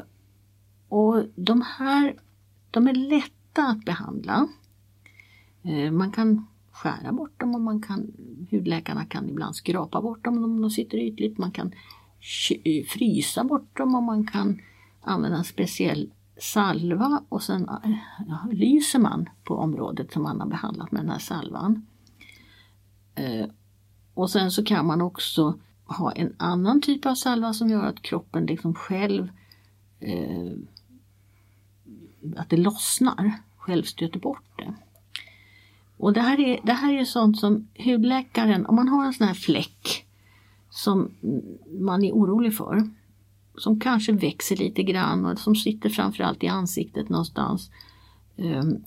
och 0.89 1.24
de 1.36 1.63
här 1.77 2.15
de 2.72 2.88
är 2.88 2.94
lätta 2.94 3.68
att 3.68 3.86
behandla. 3.86 4.48
Eh, 5.63 5.92
man 5.92 6.12
kan 6.12 6.48
skära 6.72 7.12
bort 7.12 7.39
dem 7.39 7.56
och 7.56 7.62
man 7.62 7.82
kan, 7.82 8.12
hudläkarna 8.51 9.06
kan 9.06 9.30
ibland 9.30 9.56
skrapa 9.56 10.01
bort 10.01 10.24
dem 10.24 10.44
om 10.44 10.62
de 10.62 10.70
sitter 10.70 10.98
ytligt. 10.98 11.38
Man 11.38 11.51
kan 11.51 11.72
frysa 12.89 13.44
bort 13.44 13.77
dem 13.77 13.96
och 13.96 14.04
man 14.04 14.27
kan 14.27 14.62
använda 15.01 15.38
en 15.38 15.44
speciell 15.44 16.12
salva 16.38 17.24
och 17.30 17.44
sen 17.44 17.70
ja, 18.27 18.48
lyser 18.51 19.00
man 19.00 19.30
på 19.44 19.56
området 19.56 20.13
som 20.13 20.24
man 20.24 20.39
har 20.39 20.48
behandlat 20.48 20.92
med 20.92 21.01
den 21.01 21.10
här 21.10 21.20
salvan. 21.20 21.86
Eh, 23.15 23.46
och 24.13 24.30
sen 24.30 24.51
så 24.51 24.63
kan 24.63 24.86
man 24.86 25.01
också 25.01 25.60
ha 25.86 26.12
en 26.12 26.36
annan 26.38 26.82
typ 26.82 27.06
av 27.06 27.15
salva 27.15 27.54
som 27.54 27.70
gör 27.70 27.86
att 27.86 28.01
kroppen 28.01 28.46
liksom 28.46 28.74
själv 28.74 29.30
eh, 30.00 30.54
att 32.38 32.50
det 32.50 32.58
lossnar, 32.58 33.34
själv 33.58 33.84
stöter 33.84 34.20
bort 34.20 34.44
det. 34.58 34.74
Och 35.98 36.13
det 36.13 36.22
här, 36.22 36.39
är, 36.39 36.60
det 36.63 36.74
här 36.74 36.94
är 36.94 37.05
sånt 37.05 37.39
som 37.39 37.67
hudläkaren, 37.77 38.65
om 38.65 38.75
man 38.75 38.88
har 38.88 39.05
en 39.05 39.13
sån 39.13 39.27
här 39.27 39.34
fläck 39.34 40.05
som 40.70 41.12
man 41.79 42.03
är 42.03 42.12
orolig 42.12 42.58
för, 42.58 42.89
som 43.58 43.79
kanske 43.79 44.12
växer 44.12 44.55
lite 44.55 44.84
grann 44.84 45.25
och 45.25 45.39
som 45.39 45.55
sitter 45.55 45.89
framförallt 45.89 46.44
i 46.44 46.48
ansiktet 46.48 47.10
någonstans. 47.10 47.72
Um, 48.36 48.84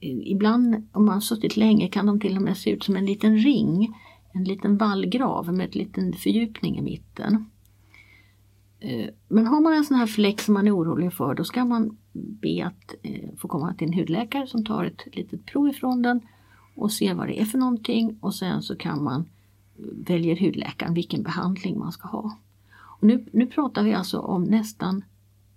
ibland 0.00 0.88
om 0.92 1.04
man 1.04 1.14
har 1.14 1.20
suttit 1.20 1.56
länge 1.56 1.88
kan 1.88 2.06
de 2.06 2.20
till 2.20 2.36
och 2.36 2.42
med 2.42 2.56
se 2.56 2.70
ut 2.70 2.84
som 2.84 2.96
en 2.96 3.06
liten 3.06 3.38
ring, 3.38 3.94
en 4.32 4.44
liten 4.44 4.76
vallgrav 4.76 5.54
med 5.54 5.66
en 5.66 5.80
liten 5.80 6.12
fördjupning 6.12 6.78
i 6.78 6.82
mitten. 6.82 7.50
Eh, 8.80 9.08
men 9.28 9.46
har 9.46 9.60
man 9.60 9.72
en 9.72 9.84
sån 9.84 9.96
här 9.96 10.06
fläck 10.06 10.40
som 10.40 10.54
man 10.54 10.66
är 10.66 10.76
orolig 10.76 11.12
för 11.12 11.34
då 11.34 11.44
ska 11.44 11.64
man 11.64 11.96
be 12.12 12.66
att 12.66 12.94
eh, 13.02 13.28
få 13.38 13.48
komma 13.48 13.74
till 13.74 13.88
en 13.88 13.94
hudläkare 13.94 14.46
som 14.46 14.64
tar 14.64 14.84
ett 14.84 15.02
litet 15.12 15.46
prov 15.46 15.68
ifrån 15.68 16.02
den 16.02 16.20
och 16.74 16.92
ser 16.92 17.14
vad 17.14 17.26
det 17.26 17.40
är 17.40 17.44
för 17.44 17.58
någonting 17.58 18.18
och 18.20 18.34
sen 18.34 18.62
så 18.62 18.76
kan 18.76 19.04
man 19.04 19.20
eh, 19.78 19.84
välja 20.06 20.34
hudläkaren 20.34 20.94
vilken 20.94 21.22
behandling 21.22 21.78
man 21.78 21.92
ska 21.92 22.08
ha. 22.08 22.36
Och 22.98 23.06
nu, 23.06 23.26
nu 23.32 23.46
pratar 23.46 23.82
vi 23.82 23.94
alltså 23.94 24.18
om 24.18 24.44
nästan 24.44 25.04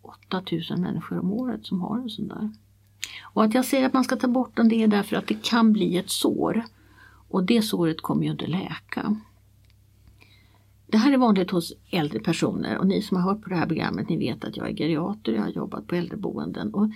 8000 0.02 0.82
människor 0.82 1.20
om 1.20 1.32
året 1.32 1.66
som 1.66 1.82
har 1.82 1.98
en 1.98 2.10
sån 2.10 2.28
där. 2.28 2.50
Och 3.22 3.44
att 3.44 3.54
jag 3.54 3.66
säger 3.66 3.86
att 3.86 3.94
man 3.94 4.04
ska 4.04 4.16
ta 4.16 4.28
bort 4.28 4.58
den 4.58 4.70
det 4.70 4.84
är 4.84 4.88
därför 4.88 5.16
att 5.16 5.28
det 5.28 5.44
kan 5.44 5.74
bli 5.74 5.98
ett 5.98 6.10
sår. 6.10 6.64
Och 7.28 7.44
det 7.44 7.62
såret 7.62 8.02
kommer 8.02 8.24
ju 8.24 8.32
inte 8.32 8.48
läka. 8.48 9.16
Det 10.92 10.98
här 10.98 11.14
är 11.14 11.18
vanligt 11.18 11.52
hos 11.52 11.74
äldre 11.92 12.20
personer 12.20 12.78
och 12.78 12.88
ni 12.88 13.02
som 13.02 13.18
har 13.18 13.24
hört 13.24 13.44
på 13.44 13.50
det 13.50 13.56
här 13.56 13.68
programmet 13.68 14.10
ni 14.10 14.18
vet 14.18 14.44
att 14.44 14.58
jag 14.58 14.70
är 14.70 14.76
geriater, 14.76 15.32
jag 15.32 15.42
har 15.42 15.50
jobbat 15.50 15.88
på 15.88 15.96
äldreboenden 15.96 16.74
och 16.74 16.88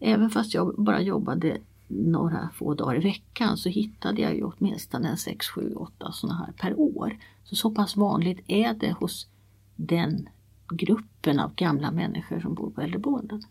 även 0.00 0.30
fast 0.30 0.54
jag 0.54 0.74
bara 0.78 1.02
jobbade 1.02 1.58
några 1.88 2.50
få 2.54 2.74
dagar 2.74 2.96
i 2.96 3.02
veckan 3.02 3.56
så 3.56 3.68
hittade 3.68 4.22
jag 4.22 4.34
ju 4.34 4.42
åtminstone 4.44 5.16
6, 5.16 5.46
7, 5.46 5.74
8 5.74 6.12
sådana 6.12 6.38
här 6.38 6.52
per 6.52 6.80
år. 6.80 7.18
Så 7.44 7.56
så 7.56 7.70
pass 7.70 7.96
vanligt 7.96 8.40
är 8.46 8.74
det 8.74 8.92
hos 8.92 9.26
den 9.76 10.28
gruppen 10.68 11.40
av 11.40 11.54
gamla 11.54 11.90
människor 11.90 12.40
som 12.40 12.54
bor 12.54 12.70
på 12.70 12.80
äldreboenden. 12.80 13.42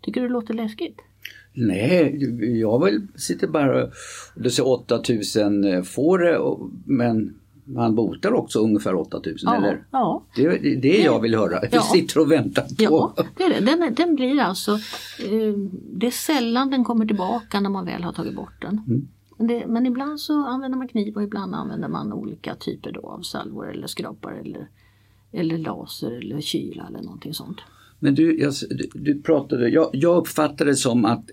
Tycker 0.00 0.20
du 0.20 0.26
det 0.26 0.32
låter 0.32 0.54
läskigt? 0.54 1.00
Nej, 1.52 2.60
jag 2.60 2.84
vill, 2.84 3.06
sitter 3.16 3.48
bara 3.48 3.84
och 3.84 3.92
du 4.34 4.50
ser 4.50 4.66
8000 4.66 5.64
eh, 5.64 5.82
får 5.82 6.18
det 6.18 6.40
men 6.84 7.40
man 7.64 7.94
botar 7.94 8.32
också 8.32 8.58
ungefär 8.58 8.94
8000 8.94 9.50
ja, 9.50 9.56
eller? 9.56 9.84
Ja. 9.90 10.22
Det 10.36 10.42
är 10.42 10.76
det 10.76 11.02
jag 11.02 11.20
vill 11.20 11.34
höra. 11.34 11.60
Vi 11.60 11.68
ja. 11.72 11.82
sitter 11.82 12.20
och 12.20 12.32
väntar 12.32 12.62
på. 12.62 13.12
Ja, 13.16 13.24
det 13.36 13.44
är 13.44 13.48
det. 13.48 13.60
Den, 13.60 13.94
den 13.94 14.14
blir 14.14 14.40
alltså, 14.40 14.72
eh, 14.72 15.54
det 15.92 16.06
är 16.06 16.10
sällan 16.10 16.70
den 16.70 16.84
kommer 16.84 17.06
tillbaka 17.06 17.60
när 17.60 17.70
man 17.70 17.84
väl 17.84 18.02
har 18.02 18.12
tagit 18.12 18.34
bort 18.34 18.62
den. 18.62 18.80
Mm. 18.86 19.08
Men, 19.36 19.46
det, 19.46 19.66
men, 19.66 19.86
ibland 19.86 20.20
så 20.20 20.46
använder 20.46 20.78
man 20.78 20.88
kniv 20.88 21.16
och 21.16 21.22
ibland 21.22 21.54
använder 21.54 21.88
man 21.88 22.12
olika 22.12 22.54
typer 22.54 22.92
då 22.92 23.00
av 23.00 23.20
salvor 23.20 23.70
eller 23.70 23.86
skrapar 23.86 24.32
eller, 24.32 24.68
eller 25.32 25.58
laser 25.58 26.10
eller 26.10 26.40
kyla 26.40 26.86
eller 26.88 27.02
någonting 27.02 27.34
sånt. 27.34 27.60
Men 27.98 28.14
du, 28.14 28.40
jag, 28.40 28.52
du, 28.70 28.88
du 28.94 29.22
pratade, 29.22 29.68
jag, 29.68 29.90
jag 29.92 30.16
uppfattade 30.16 30.70
det 30.70 30.76
som 30.76 31.04
att 31.04 31.30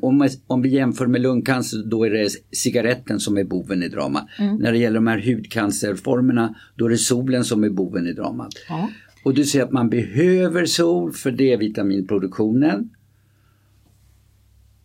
om, 0.00 0.28
om 0.46 0.62
vi 0.62 0.68
jämför 0.68 1.06
med 1.06 1.20
lungcancer 1.20 1.82
då 1.86 2.04
är 2.04 2.10
det 2.10 2.28
cigaretten 2.52 3.20
som 3.20 3.38
är 3.38 3.44
boven 3.44 3.82
i 3.82 3.88
dramat. 3.88 4.26
Mm. 4.38 4.56
När 4.56 4.72
det 4.72 4.78
gäller 4.78 4.94
de 4.94 5.06
här 5.06 5.34
hudcancerformerna 5.34 6.54
då 6.74 6.86
är 6.86 6.90
det 6.90 6.98
solen 6.98 7.44
som 7.44 7.64
är 7.64 7.70
boven 7.70 8.06
i 8.06 8.12
dramat. 8.12 8.52
Ja. 8.68 8.88
Och 9.24 9.34
du 9.34 9.44
säger 9.44 9.64
att 9.64 9.72
man 9.72 9.90
behöver 9.90 10.66
sol 10.66 11.12
för 11.12 11.30
D-vitaminproduktionen. 11.30 12.90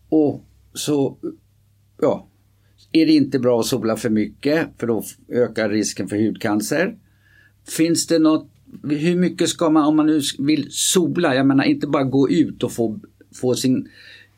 Och 0.08 0.44
så, 0.74 1.18
ja, 2.00 2.28
är 2.92 3.06
det 3.06 3.12
inte 3.12 3.38
bra 3.38 3.60
att 3.60 3.66
sola 3.66 3.96
för 3.96 4.10
mycket 4.10 4.68
för 4.78 4.86
då 4.86 5.04
ökar 5.28 5.68
risken 5.68 6.08
för 6.08 6.26
hudcancer. 6.26 6.96
Finns 7.68 8.06
det 8.06 8.18
något, 8.18 8.50
hur 8.82 9.16
mycket 9.16 9.48
ska 9.48 9.70
man, 9.70 9.84
om 9.84 9.96
man 9.96 10.06
nu 10.06 10.20
vill 10.38 10.66
sola, 10.70 11.34
jag 11.34 11.46
menar 11.46 11.64
inte 11.64 11.86
bara 11.86 12.04
gå 12.04 12.30
ut 12.30 12.62
och 12.62 12.72
få, 12.72 13.00
få 13.34 13.54
sin 13.54 13.88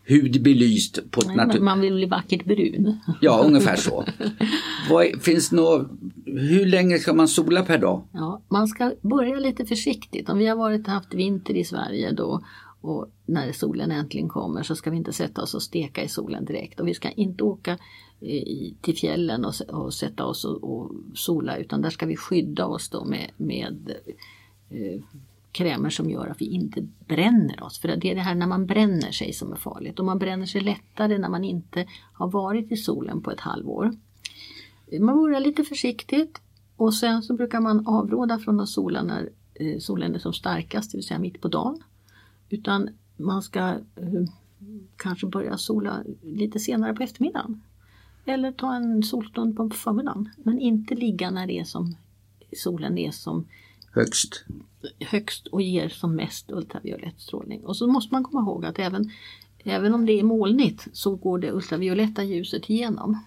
hud 0.09 0.43
belyst 0.43 1.11
på 1.11 1.21
ett 1.21 1.37
naturligt 1.37 1.63
Man 1.63 1.81
vill 1.81 1.95
bli 1.95 2.07
vackert 2.07 2.45
brun. 2.45 2.99
Ja, 3.21 3.43
ungefär 3.47 3.77
så. 3.77 4.05
Vad, 4.91 5.23
finns 5.23 5.53
något, 5.53 5.89
hur 6.27 6.67
länge 6.67 6.99
ska 6.99 7.13
man 7.13 7.29
sola 7.29 7.63
per 7.63 7.79
dag? 7.79 8.03
Ja, 8.13 8.43
man 8.49 8.69
ska 8.69 8.93
börja 9.01 9.39
lite 9.39 9.67
försiktigt. 9.67 10.29
Om 10.29 10.39
vi 10.39 10.47
har 10.47 10.57
varit 10.57 10.87
haft 10.87 11.15
vinter 11.15 11.55
i 11.55 11.65
Sverige 11.65 12.13
då 12.13 12.43
och 12.81 13.07
när 13.27 13.53
solen 13.53 13.91
äntligen 13.91 14.29
kommer 14.29 14.63
så 14.63 14.77
ska 14.77 14.91
vi 14.91 14.97
inte 14.97 15.13
sätta 15.13 15.43
oss 15.43 15.55
och 15.55 15.63
steka 15.63 16.03
i 16.03 16.09
solen 16.09 16.45
direkt. 16.45 16.81
Och 16.81 16.89
vi 16.89 16.95
ska 16.95 17.11
inte 17.11 17.45
åka 17.45 17.79
i, 18.21 18.75
till 18.81 18.97
fjällen 18.97 19.45
och, 19.45 19.55
och 19.69 19.95
sätta 19.95 20.25
oss 20.25 20.45
och, 20.45 20.65
och, 20.65 20.91
sola 21.15 21.57
utan 21.57 21.83
där 21.83 21.91
ska 21.91 22.07
vi 22.07 22.17
skydda 22.17 22.67
oss 22.67 22.89
då 22.89 23.05
med, 23.05 23.31
med 23.37 23.93
eh, 24.71 25.03
krämer 25.59 25.91
som 25.91 26.11
gör 26.11 26.27
att 26.27 26.41
vi 26.41 26.45
inte 26.45 26.87
bränner 27.09 27.63
oss. 27.63 27.79
För 27.79 27.89
det 27.89 28.11
är 28.11 28.15
det 28.15 28.21
här 28.21 28.35
när 28.35 28.47
man 28.47 28.67
bränner 28.67 29.13
sig 29.13 29.33
som 29.33 29.53
är 29.53 29.57
farligt 29.57 29.99
och 29.99 30.05
man 30.05 30.19
bränner 30.19 30.47
sig 30.47 30.61
lättare 30.61 31.19
när 31.19 31.29
man 31.29 31.45
inte 31.45 31.87
har 32.13 32.31
varit 32.31 32.73
i 32.73 32.77
solen 32.77 33.23
på 33.23 33.31
ett 33.31 33.41
halvår. 33.41 33.93
Man 35.01 35.17
börjar 35.17 35.41
lite 35.41 35.65
försiktigt 35.65 36.41
och 36.77 36.95
sen 36.95 37.23
så 37.23 37.35
brukar 37.35 37.61
man 37.61 37.87
avråda 37.87 38.39
från 38.39 38.61
att 38.61 38.69
sola 38.69 39.03
när 39.03 39.31
eh, 39.55 39.79
solen 39.79 40.15
är 40.15 40.19
som 40.19 40.33
starkast, 40.33 40.93
det 40.93 40.99
vill 40.99 41.07
säga 41.07 41.19
mitt 41.19 41.41
på 41.41 41.49
dagen. 41.49 41.83
Utan 42.49 42.89
man 43.17 43.43
ska 43.43 43.61
eh, 43.69 44.25
kanske 44.97 45.27
börja 45.27 45.57
sola 45.57 46.03
lite 46.23 46.59
senare 46.59 46.95
på 46.95 47.03
eftermiddagen. 47.03 47.63
Eller 48.25 48.53
ta 48.53 48.75
en 48.75 49.03
solstund 49.03 49.57
på 49.57 49.71
förmiddagen. 49.71 50.29
Men 50.37 50.59
inte 50.59 50.95
ligga 50.95 51.31
när 51.31 51.47
det 51.47 51.59
är 51.59 51.65
som 51.65 51.97
solen 52.53 52.99
är 52.99 53.11
som 53.11 53.47
högst. 53.93 54.45
högst 55.01 55.47
och 55.47 55.63
ger 55.63 55.89
som 55.89 56.17
mest 56.17 56.51
ultraviolett 56.51 57.21
strålning. 57.21 57.65
Och 57.65 57.77
så 57.77 57.87
måste 57.87 58.15
man 58.15 58.25
komma 58.25 58.41
ihåg 58.41 58.65
att 58.65 58.79
även, 58.79 59.11
även 59.59 59.95
om 59.95 60.07
det 60.07 60.13
är 60.13 60.23
molnigt 60.23 60.89
så 60.93 61.15
går 61.15 61.39
det 61.39 61.53
ultravioletta 61.53 62.25
ljuset 62.25 62.71
igenom. 62.71 63.19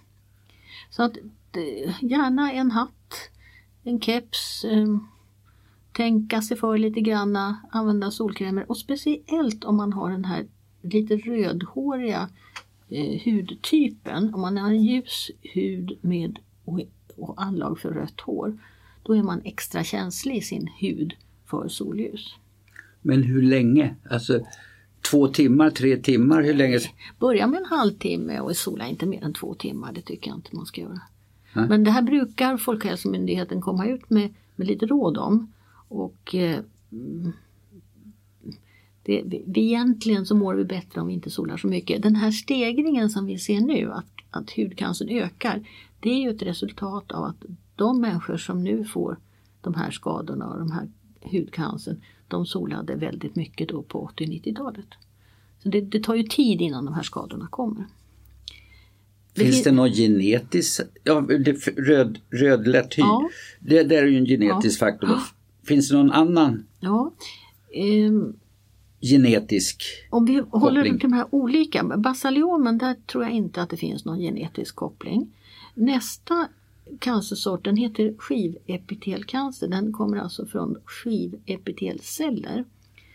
Så 0.89 1.03
att 1.03 1.17
eh, 1.51 2.03
gärna 2.03 2.51
en 2.51 2.71
hatt, 2.71 3.29
en 3.83 4.01
keps, 4.01 4.65
eh, 4.65 4.97
tänka 5.91 6.41
sig 6.41 6.57
för 6.57 6.77
lite 6.77 7.01
granna, 7.01 7.61
använda 7.71 8.11
solkrämer 8.11 8.69
och 8.69 8.77
speciellt 8.77 9.63
om 9.63 9.77
man 9.77 9.93
har 9.93 10.11
den 10.11 10.25
här 10.25 10.47
lite 10.81 11.15
rödhåriga 11.15 12.29
eh, 12.89 13.21
hudtypen. 13.25 14.33
Om 14.33 14.41
man 14.41 14.57
har 14.57 14.69
en 14.69 14.83
ljus 14.83 15.31
hud 15.41 15.97
med 16.01 16.39
och, 16.65 16.79
och 17.17 17.41
anlag 17.41 17.79
för 17.79 17.91
rött 17.91 18.21
hår, 18.21 18.57
då 19.03 19.15
är 19.15 19.23
man 19.23 19.41
extra 19.45 19.83
känslig 19.83 20.37
i 20.37 20.41
sin 20.41 20.67
hud 20.79 21.13
för 21.45 21.67
solljus. 21.67 22.35
Men 23.01 23.23
hur 23.23 23.41
länge? 23.41 23.95
Alltså 24.09 24.39
två 25.11 25.27
timmar, 25.27 25.69
tre 25.69 25.97
timmar, 25.97 26.41
hur 26.41 26.53
länge? 26.53 26.79
Börja 27.19 27.47
med 27.47 27.57
en 27.57 27.65
halvtimme 27.65 28.39
och 28.39 28.57
sola 28.57 28.87
inte 28.87 29.05
mer 29.05 29.23
än 29.23 29.33
två 29.33 29.53
timmar, 29.53 29.93
det 29.93 30.01
tycker 30.01 30.29
jag 30.29 30.37
inte 30.37 30.55
man 30.55 30.65
ska 30.65 30.81
göra. 30.81 31.01
Nej. 31.53 31.69
Men 31.69 31.83
det 31.83 31.91
här 31.91 32.01
brukar 32.01 32.57
Folkhälsomyndigheten 32.57 33.61
komma 33.61 33.87
ut 33.87 34.09
med, 34.09 34.33
med 34.55 34.67
lite 34.67 34.85
råd 34.85 35.17
om. 35.17 35.53
Och 35.87 36.35
eh, 36.35 36.59
det, 39.03 39.23
vi, 39.25 39.61
egentligen 39.61 40.25
så 40.25 40.35
mår 40.35 40.55
vi 40.55 40.63
bättre 40.63 41.01
om 41.01 41.07
vi 41.07 41.13
inte 41.13 41.29
solar 41.29 41.57
så 41.57 41.67
mycket. 41.67 42.01
Den 42.01 42.15
här 42.15 42.31
stegringen 42.31 43.09
som 43.09 43.25
vi 43.25 43.37
ser 43.37 43.61
nu, 43.61 43.91
att, 43.91 44.05
att 44.29 44.51
hudcancern 44.51 45.09
ökar, 45.09 45.67
det 45.99 46.09
är 46.09 46.19
ju 46.19 46.29
ett 46.29 46.41
resultat 46.41 47.11
av 47.11 47.23
att 47.23 47.45
de 47.81 48.01
människor 48.01 48.37
som 48.37 48.63
nu 48.63 48.83
får 48.83 49.17
de 49.61 49.73
här 49.73 49.91
skadorna 49.91 50.47
och 50.47 50.59
de 50.59 50.71
här 50.71 50.89
hudcancern, 51.21 52.01
de 52.27 52.45
solade 52.45 52.95
väldigt 52.95 53.35
mycket 53.35 53.69
då 53.69 53.81
på 53.81 53.99
80 53.99 54.25
90-talet. 54.25 54.85
Så 55.63 55.69
det, 55.69 55.81
det, 55.81 56.03
tar 56.03 56.15
ju 56.15 56.23
tid 56.23 56.61
innan 56.61 56.85
de 56.85 56.93
här 56.93 57.03
skadorna 57.03 57.47
kommer. 57.47 57.85
Finns 59.35 59.63
det 59.63 59.71
någon 59.71 59.89
genetisk, 59.89 60.81
ja, 61.03 61.27
röd, 61.77 62.19
rödlätt 62.29 62.97
hy, 62.97 63.01
ja. 63.01 63.29
det, 63.59 63.83
det 63.83 63.95
är 63.95 64.05
ju 64.05 64.17
en 64.17 64.25
genetisk 64.25 64.81
ja. 64.81 64.85
faktor. 64.85 65.09
Finns 65.63 65.89
det 65.89 65.97
någon 65.97 66.11
annan 66.11 66.65
ja. 66.79 67.11
Um, 68.07 68.39
genetisk 69.01 69.83
Om 70.09 70.25
vi 70.25 70.39
koppling? 70.39 70.61
håller 70.61 70.83
till 70.83 70.99
de 70.99 71.13
här 71.13 71.25
olika, 71.29 71.83
basaliomen 71.83 72.77
där 72.77 72.95
tror 73.07 73.23
jag 73.23 73.33
inte 73.33 73.61
att 73.61 73.69
det 73.69 73.77
finns 73.77 74.05
någon 74.05 74.19
genetisk 74.19 74.75
koppling. 74.75 75.33
Nästa 75.73 76.47
Cancersorten 76.99 77.77
heter 77.77 78.13
skivepitelcancer. 78.17 79.67
Den 79.67 79.93
kommer 79.93 80.17
alltså 80.17 80.45
från 80.45 80.77
skivepitelceller. 80.85 82.65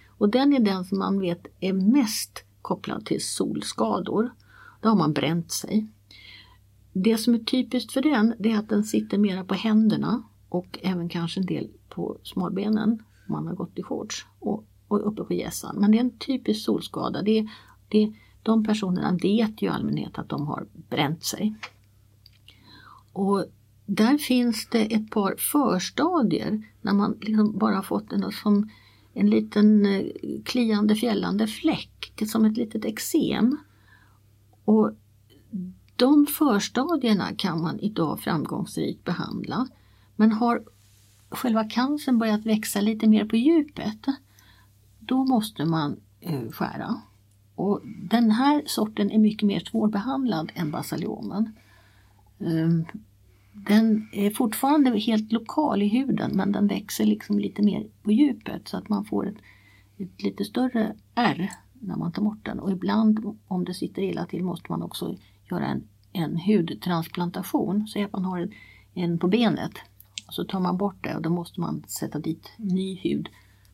Och 0.09 0.29
den 0.29 0.53
är 0.53 0.61
den 0.61 0.85
som 0.85 0.99
man 0.99 1.21
vet 1.21 1.47
är 1.61 1.73
mest 1.73 2.45
kopplad 2.63 3.07
till 3.07 3.25
solskador. 3.25 4.31
Då 4.81 4.89
har 4.89 4.97
man 4.97 5.13
bränt 5.13 5.53
sig. 5.53 5.87
Det 6.93 7.17
som 7.17 7.35
är 7.35 7.39
typiskt 7.39 7.93
för 7.93 8.03
den 8.03 8.35
det 8.39 8.53
är 8.53 8.59
att 8.59 8.69
den 8.69 8.85
sitter 8.85 9.19
mera 9.19 9.45
på 9.45 9.55
händerna 9.55 10.23
och 10.49 10.79
även 10.83 11.09
kanske 11.09 11.41
en 11.41 11.47
del 11.47 11.69
på 11.89 12.17
smalbenen 12.23 13.03
om 13.27 13.33
man 13.33 13.47
har 13.47 13.55
gått 13.55 13.79
i 13.79 13.83
shorts 13.83 14.27
och, 14.39 14.65
och 14.89 15.09
uppe 15.09 15.25
på 15.25 15.35
hjässan. 15.35 15.77
Men 15.81 15.91
det 15.91 15.99
är 15.99 16.01
en 16.01 16.19
typisk 16.19 16.65
solskada. 16.65 17.23
Det, 17.23 17.49
det, 17.89 18.13
de 18.43 18.65
personerna 18.65 19.19
vet 19.23 19.63
ju 19.63 19.67
i 19.67 19.71
allmänhet 19.71 20.19
att 20.19 20.29
de 20.29 20.47
har 20.47 20.67
bränt 20.89 21.25
sig. 21.25 21.55
Och 23.17 23.45
där 23.87 24.19
finns 24.19 24.69
det 24.71 24.95
ett 24.95 25.11
par 25.11 25.35
förstadier 25.39 26.63
när 26.81 26.93
man 26.93 27.19
liksom 27.21 27.59
bara 27.59 27.83
fått 27.83 28.13
en, 28.13 28.33
som 28.33 28.71
en 29.15 29.31
liten 29.31 29.87
eh, 29.87 30.07
kliande 30.45 30.95
fjällande 30.95 31.47
fläck, 31.47 32.23
som 32.27 32.45
ett 32.45 32.57
litet 32.57 32.85
eksem. 32.85 33.57
Och 34.65 34.91
de 35.97 36.27
förstadierna 36.27 37.35
kan 37.37 37.63
man 37.63 37.81
idag 37.81 38.21
framgångsrikt 38.21 39.05
behandla. 39.05 39.69
Men 40.17 40.33
har 40.33 40.63
själva 41.31 41.65
cancern 41.65 42.19
börjat 42.19 42.47
växa 42.47 42.81
lite 42.81 43.07
mer 43.07 43.25
på 43.25 43.37
djupet, 43.37 44.07
då 44.99 45.25
måste 45.25 45.65
man 45.65 46.01
eh, 46.21 46.51
skära. 46.51 47.01
Och 47.55 47.81
den 48.11 48.31
här 48.31 48.63
sorten 48.67 49.11
är 49.11 49.19
mycket 49.19 49.47
mer 49.47 49.61
svårbehandlad 49.61 50.53
än 50.55 50.71
basaliomen. 50.71 51.53
Ehm, 52.41 52.85
den 53.53 54.09
är 54.13 54.31
fortfarande 54.31 54.99
helt 54.99 55.33
lokal 55.33 55.83
i 55.83 55.89
huden 55.89 56.31
men 56.35 56.53
den 56.53 56.67
växer 56.67 57.05
liksom 57.05 57.39
lite 57.39 57.63
mer 57.63 57.87
på 58.03 58.13
djupet 58.13 58.69
så 58.69 58.77
att 58.77 58.89
man 58.89 59.05
får 59.05 59.29
ett, 59.29 59.37
ett 59.99 60.23
lite 60.23 60.45
större 60.45 60.95
R 61.15 61.51
när 61.73 61.97
man 61.97 62.13
tar 62.13 62.23
bort 62.23 62.45
den. 62.45 62.61
Och 62.61 62.73
ibland 62.73 63.39
om 63.49 63.65
det 63.65 63.75
sitter 63.75 64.03
illa 64.03 64.27
till 64.27 64.45
måste 64.45 64.73
man 64.73 64.83
också 64.83 65.17
göra 65.51 65.67
en, 65.67 65.89
en 66.13 66.37
hudtransplantation. 66.37 67.89
Säg 67.89 68.03
att 68.03 68.13
man 68.13 68.25
har 68.25 68.39
en, 68.39 68.53
en 68.95 69.19
på 69.19 69.29
benet 69.29 69.73
så 70.29 70.45
tar 70.45 70.61
man 70.61 70.77
bort 70.77 70.97
det 71.05 71.15
och 71.15 71.23
då 71.23 71.31
måste 71.31 71.61
man 71.61 71.83
sätta 71.87 72.19
dit 72.19 72.53
ny 72.57 72.95
hud 72.97 73.29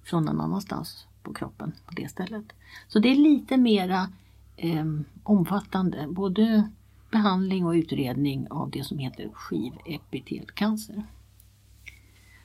från 0.05 0.25
någon 0.25 0.41
annanstans 0.41 1.07
på 1.23 1.33
kroppen 1.33 1.73
på 1.87 1.95
det 1.95 2.11
stället. 2.11 2.53
Så 2.89 2.99
det 2.99 3.09
är 3.09 3.17
lite 3.17 3.57
mera 3.57 4.09
eh, 4.57 4.85
omfattande, 5.23 6.07
både 6.09 6.71
behandling 7.13 7.67
och 7.67 7.73
utredning 7.73 8.47
av 8.51 8.71
det 8.71 8.85
som 8.85 8.99
heter 8.99 9.31
skivepitelcancer. 9.33 11.05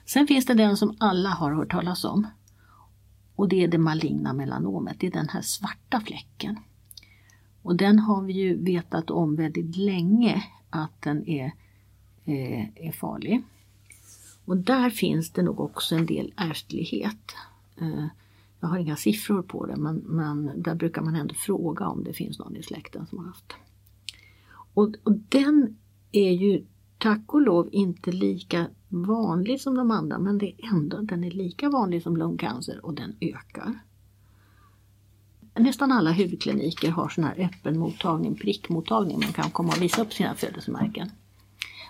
Sen 0.05 0.27
finns 0.27 0.45
det 0.45 0.53
den 0.53 0.77
som 0.77 0.95
alla 0.99 1.29
har 1.29 1.53
hört 1.53 1.71
talas 1.71 2.05
om 2.05 2.27
och 3.35 3.49
det 3.49 3.63
är 3.63 3.67
det 3.67 3.77
maligna 3.77 4.33
melanomet, 4.33 4.97
det 4.99 5.07
är 5.07 5.11
den 5.11 5.29
här 5.29 5.41
svarta 5.41 5.99
fläcken. 5.99 6.59
Och 7.61 7.75
den 7.75 7.99
har 7.99 8.21
vi 8.21 8.33
ju 8.33 8.63
vetat 8.63 9.11
om 9.11 9.35
väldigt 9.35 9.77
länge 9.77 10.43
att 10.69 11.01
den 11.01 11.27
är, 11.29 11.45
eh, 12.25 12.85
är 12.87 12.91
farlig. 12.91 13.43
Och 14.45 14.57
där 14.57 14.89
finns 14.89 15.31
det 15.31 15.41
nog 15.41 15.59
också 15.59 15.95
en 15.95 16.05
del 16.05 16.33
ärftlighet. 16.37 17.35
Eh, 17.81 18.05
jag 18.59 18.67
har 18.67 18.77
inga 18.77 18.95
siffror 18.95 19.41
på 19.41 19.65
det 19.65 19.75
men, 19.75 19.95
men 19.95 20.61
där 20.61 20.75
brukar 20.75 21.01
man 21.01 21.15
ändå 21.15 21.33
fråga 21.33 21.87
om 21.87 22.03
det 22.03 22.13
finns 22.13 22.39
någon 22.39 22.55
i 22.55 22.63
släkten 22.63 23.07
som 23.07 23.17
har 23.17 23.25
haft. 23.25 23.55
Och, 24.77 24.93
och 25.03 25.13
den 25.29 25.77
är 26.11 26.31
ju 26.31 26.65
tack 26.97 27.33
och 27.33 27.41
lov 27.41 27.69
inte 27.71 28.11
lika 28.11 28.67
vanlig 28.89 29.61
som 29.61 29.75
de 29.75 29.91
andra 29.91 30.19
men 30.19 30.37
det 30.37 30.45
är 30.45 30.73
ändå, 30.73 30.97
den 31.01 31.23
är 31.23 31.31
lika 31.31 31.69
vanlig 31.69 32.03
som 32.03 32.17
lungcancer 32.17 32.85
och 32.85 32.93
den 32.93 33.15
ökar. 33.21 33.79
Nästan 35.55 35.91
alla 35.91 36.11
hudkliniker 36.11 36.91
har 36.91 37.09
sån 37.09 37.23
här 37.23 37.39
öppen 37.39 37.79
mottagning, 37.79 38.35
prickmottagning, 38.35 39.19
man 39.19 39.33
kan 39.33 39.51
komma 39.51 39.73
och 39.77 39.81
visa 39.81 40.01
upp 40.01 40.13
sina 40.13 40.35
födelsemärken. 40.35 41.09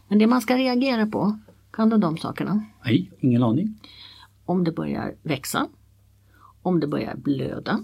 Men 0.08 0.20
det 0.20 0.28
man 0.28 0.42
ska 0.42 0.58
reagera 0.58 1.08
på, 1.08 1.40
kan 1.72 1.90
du 1.90 1.98
de 1.98 2.18
sakerna? 2.18 2.66
Nej, 2.86 3.12
ingen 3.20 3.44
aning. 3.44 3.80
Om 4.46 4.64
det 4.64 4.72
börjar 4.72 5.16
växa, 5.24 5.68
om 6.62 6.80
det 6.80 6.88
börjar 6.88 7.16
blöda, 7.16 7.84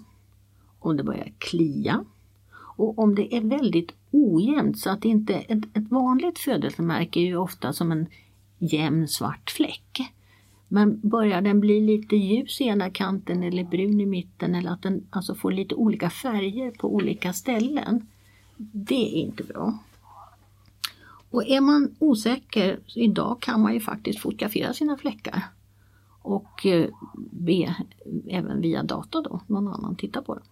om 0.79 0.97
det 0.97 1.03
börjar 1.03 1.33
klia 1.37 2.05
och 2.53 2.99
om 2.99 3.15
det 3.15 3.35
är 3.35 3.41
väldigt 3.41 3.91
ojämnt 4.13 4.79
så 4.79 4.89
att 4.89 5.05
inte 5.05 5.33
ett, 5.33 5.77
ett 5.77 5.91
vanligt 5.91 6.39
födelsemärke 6.39 7.19
är 7.19 7.23
ju 7.23 7.37
ofta 7.37 7.73
som 7.73 7.91
en 7.91 8.07
jämn 8.59 9.07
svart 9.07 9.51
fläck. 9.51 10.13
Men 10.67 10.99
börjar 11.03 11.41
den 11.41 11.59
bli 11.59 11.81
lite 11.81 12.15
ljus 12.15 12.61
i 12.61 12.63
ena 12.63 12.89
kanten 12.89 13.43
eller 13.43 13.63
brun 13.63 14.01
i 14.01 14.05
mitten 14.05 14.55
eller 14.55 14.71
att 14.71 14.81
den 14.81 15.07
alltså 15.09 15.35
får 15.35 15.51
lite 15.51 15.75
olika 15.75 16.09
färger 16.09 16.71
på 16.71 16.93
olika 16.95 17.33
ställen. 17.33 18.07
Det 18.57 19.19
är 19.19 19.21
inte 19.21 19.43
bra. 19.43 19.77
Och 21.29 21.47
är 21.47 21.61
man 21.61 21.95
osäker, 21.99 22.79
idag 22.95 23.41
kan 23.41 23.61
man 23.61 23.73
ju 23.73 23.79
faktiskt 23.79 24.19
fotografera 24.19 24.73
sina 24.73 24.97
fläckar 24.97 25.43
och 26.21 26.65
eh, 26.65 26.89
be 27.31 27.75
även 28.29 28.61
via 28.61 28.83
data 28.83 29.21
då 29.21 29.41
någon 29.47 29.67
annan 29.67 29.95
titta 29.95 30.21
på 30.21 30.33
dem 30.33 30.43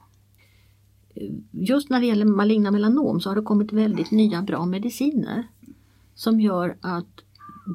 just 1.52 1.90
när 1.90 2.00
det 2.00 2.06
gäller 2.06 2.26
maligna 2.26 2.72
melanom 2.72 3.20
så 3.20 3.30
har 3.30 3.36
det 3.36 3.42
kommit 3.42 3.74
väldigt 3.74 4.12
nya 4.12 4.42
bra 4.42 4.66
mediciner 4.66 5.48
som 6.16 6.40
gör 6.40 6.76
att 6.82 7.22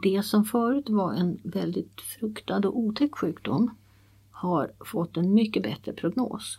det 0.02 0.22
som 0.24 0.44
förut 0.44 0.88
var 0.88 1.14
en 1.14 1.38
väldigt 1.42 2.00
fruktad 2.00 2.58
och 2.58 2.78
otäck 2.78 3.14
sjukdom 3.14 3.70
har 4.30 4.70
fått 4.84 5.16
en 5.16 5.34
mycket 5.34 5.62
bättre 5.62 5.92
prognos. 5.92 6.58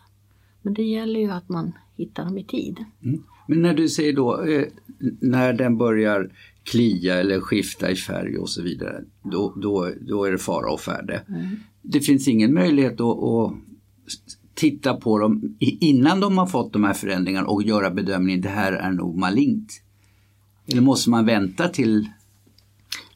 Men 0.61 0.73
det 0.73 0.83
gäller 0.83 1.19
ju 1.19 1.31
att 1.31 1.49
man 1.49 1.71
hittar 1.95 2.25
dem 2.25 2.37
i 2.37 2.43
tid. 2.43 2.85
Mm. 3.03 3.23
Men 3.47 3.61
när 3.61 3.73
du 3.73 3.89
säger 3.89 4.13
då 4.13 4.43
eh, 4.43 4.65
när 5.19 5.53
den 5.53 5.77
börjar 5.77 6.31
klia 6.63 7.15
eller 7.15 7.39
skifta 7.39 7.91
i 7.91 7.95
färg 7.95 8.37
och 8.37 8.49
så 8.49 8.61
vidare, 8.61 9.03
då, 9.23 9.53
då, 9.55 9.91
då 10.01 10.23
är 10.23 10.31
det 10.31 10.37
fara 10.37 10.71
och 10.71 10.79
färde. 10.79 11.23
Mm. 11.27 11.55
Det 11.81 11.99
finns 11.99 12.27
ingen 12.27 12.53
möjlighet 12.53 13.01
att, 13.01 13.17
att 13.17 13.53
titta 14.57 14.93
på 14.93 15.19
dem 15.19 15.57
innan 15.59 16.19
de 16.19 16.37
har 16.37 16.45
fått 16.45 16.73
de 16.73 16.83
här 16.83 16.93
förändringarna 16.93 17.47
och 17.47 17.63
göra 17.63 17.91
bedömningen 17.91 18.41
det 18.41 18.49
här 18.49 18.73
är 18.73 18.91
nog 18.91 19.17
malignt? 19.17 19.81
Eller 20.67 20.81
måste 20.81 21.09
man 21.09 21.25
vänta 21.25 21.67
till 21.67 22.09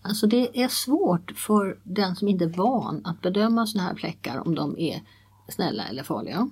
Alltså 0.01 0.27
det 0.27 0.62
är 0.63 0.67
svårt 0.67 1.32
för 1.32 1.80
den 1.84 2.15
som 2.15 2.27
inte 2.27 2.45
är 2.45 2.49
van 2.58 3.01
att 3.04 3.21
bedöma 3.21 3.65
sådana 3.65 3.89
här 3.89 3.95
fläckar 3.95 4.47
om 4.47 4.56
de 4.56 4.80
är 4.80 5.01
snälla 5.49 5.84
eller 5.84 6.04
farliga. 6.04 6.49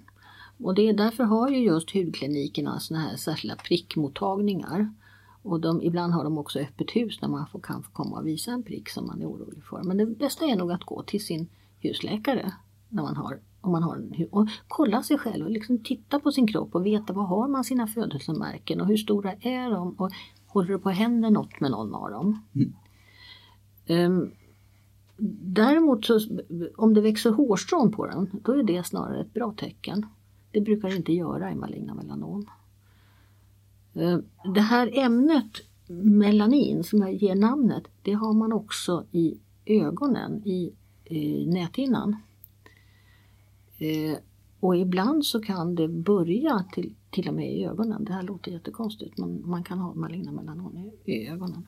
Och 0.64 0.76
det 0.76 0.90
är 0.90 0.94
därför 0.94 1.24
har 1.24 1.50
ju 1.50 1.58
just 1.58 1.92
hudklinikerna 1.92 2.80
sådana 2.80 3.06
här 3.06 3.16
särskilda 3.16 3.56
prickmottagningar. 3.56 4.94
Och 5.42 5.60
de, 5.60 5.82
ibland 5.82 6.14
har 6.14 6.24
de 6.24 6.38
också 6.38 6.60
öppet 6.60 6.96
hus 6.96 7.20
där 7.20 7.28
man 7.28 7.48
får, 7.48 7.60
kan 7.60 7.84
få 7.84 7.92
komma 7.92 8.18
och 8.18 8.28
visa 8.28 8.52
en 8.52 8.64
prick 8.64 8.90
som 8.90 9.08
man 9.08 9.22
är 9.22 9.26
orolig 9.26 9.64
för. 9.64 9.84
Men 9.84 9.98
det 9.98 10.06
bästa 10.06 10.46
är 10.46 10.56
nog 10.56 10.72
att 10.72 10.84
gå 10.84 11.04
till 11.04 11.26
sin 11.26 11.48
husläkare 11.80 12.54
när 12.90 13.04
man 13.04 13.16
har, 13.16 13.40
om 13.70 13.72
man 13.72 13.84
har 13.84 13.96
en, 13.96 14.28
och 14.32 14.48
kolla 14.68 15.04
sig 15.04 15.18
själv 15.18 15.46
och 15.46 15.52
liksom 15.52 15.78
titta 15.78 16.20
på 16.20 16.32
sin 16.32 16.48
kropp 16.48 16.76
och 16.76 16.86
veta 16.86 17.14
var 17.14 17.24
har 17.24 17.48
man 17.48 17.64
sina 17.64 17.88
födelsemärken 17.88 18.82
och 18.82 18.88
hur 18.88 18.98
stora 18.98 19.34
är 19.34 19.72
de 19.72 19.94
och 19.94 20.12
håller 20.48 20.74
det 20.74 20.80
på 20.80 20.90
att 20.90 20.96
hända 20.96 21.30
något 21.30 21.60
med 21.60 21.72
någon 21.72 21.96
av 21.96 22.12
dem. 22.12 22.42
Mm. 22.56 22.74
Um, 24.12 24.32
däremot 25.42 26.06
så, 26.06 26.20
om 26.78 26.94
det 26.94 27.02
växer 27.02 27.32
hårstrån 27.32 27.92
på 27.92 28.06
den, 28.06 28.30
då 28.44 28.52
är 28.52 28.64
det 28.64 28.84
snarare 28.84 29.22
ett 29.22 29.34
bra 29.34 29.54
tecken. 29.58 30.06
Det 30.52 30.62
brukar 30.62 30.90
det 30.90 30.96
inte 30.96 31.14
göra 31.14 31.52
i 31.52 31.56
maligna 31.56 31.94
melanom. 31.94 32.46
Um, 33.94 34.24
det 34.54 34.62
här 34.62 35.00
ämnet 35.00 35.52
melanin 36.04 36.84
som 36.84 37.00
jag 37.00 37.14
ger 37.14 37.36
namnet, 37.36 37.84
det 38.02 38.14
har 38.14 38.34
man 38.34 38.54
också 38.54 39.06
i 39.12 39.38
ögonen, 39.66 40.48
i, 40.48 40.74
i 41.06 41.46
näthinnan. 41.46 42.16
Eh, 43.80 44.18
och 44.60 44.78
ibland 44.78 45.26
så 45.26 45.42
kan 45.42 45.76
det 45.76 45.88
börja 45.88 46.66
till, 46.74 46.96
till 47.10 47.28
och 47.28 47.34
med 47.34 47.54
i 47.54 47.66
ögonen. 47.66 48.04
Det 48.04 48.14
här 48.14 48.24
låter 48.24 48.52
jättekonstigt 48.52 49.18
men 49.18 49.50
man 49.50 49.64
kan 49.64 49.80
ha 49.80 49.94
maligna 49.94 50.32
melanom 50.32 50.78
i, 50.78 51.12
i 51.12 51.28
ögonen. 51.28 51.68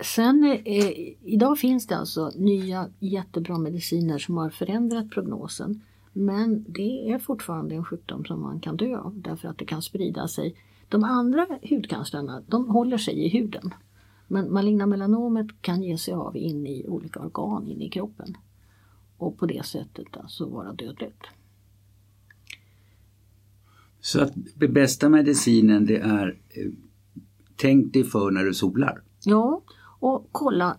Sen 0.00 0.44
eh, 0.64 0.90
idag 1.22 1.58
finns 1.58 1.86
det 1.86 1.96
alltså 1.96 2.32
nya 2.36 2.88
jättebra 2.98 3.58
mediciner 3.58 4.18
som 4.18 4.36
har 4.36 4.50
förändrat 4.50 5.10
prognosen. 5.10 5.82
Men 6.12 6.64
det 6.68 7.12
är 7.12 7.18
fortfarande 7.18 7.74
en 7.74 7.84
sjukdom 7.84 8.24
som 8.24 8.42
man 8.42 8.60
kan 8.60 8.76
dö 8.76 8.98
av 8.98 9.20
därför 9.20 9.48
att 9.48 9.58
det 9.58 9.64
kan 9.64 9.82
sprida 9.82 10.28
sig. 10.28 10.54
De 10.88 11.04
andra 11.04 11.46
hudcancerna 11.62 12.42
de 12.46 12.68
håller 12.68 12.98
sig 12.98 13.14
i 13.14 13.28
huden. 13.28 13.74
Men 14.28 14.52
maligna 14.52 14.86
melanomet 14.86 15.46
kan 15.60 15.82
ge 15.82 15.98
sig 15.98 16.14
av 16.14 16.36
in 16.36 16.66
i 16.66 16.88
olika 16.88 17.20
organ 17.20 17.66
in 17.68 17.80
i 17.80 17.88
kroppen. 17.88 18.36
Och 19.20 19.38
på 19.38 19.46
det 19.46 19.66
sättet 19.66 20.16
alltså 20.16 20.46
vara 20.46 20.72
dödligt. 20.72 21.22
Så 24.00 24.20
att 24.20 24.34
bästa 24.54 25.08
medicinen 25.08 25.86
det 25.86 25.96
är 25.96 26.38
eh, 26.48 26.70
Tänk 27.56 27.92
dig 27.92 28.04
för 28.04 28.30
när 28.30 28.44
du 28.44 28.54
solar. 28.54 29.02
Ja, 29.24 29.62
och 30.00 30.28
kolla, 30.32 30.76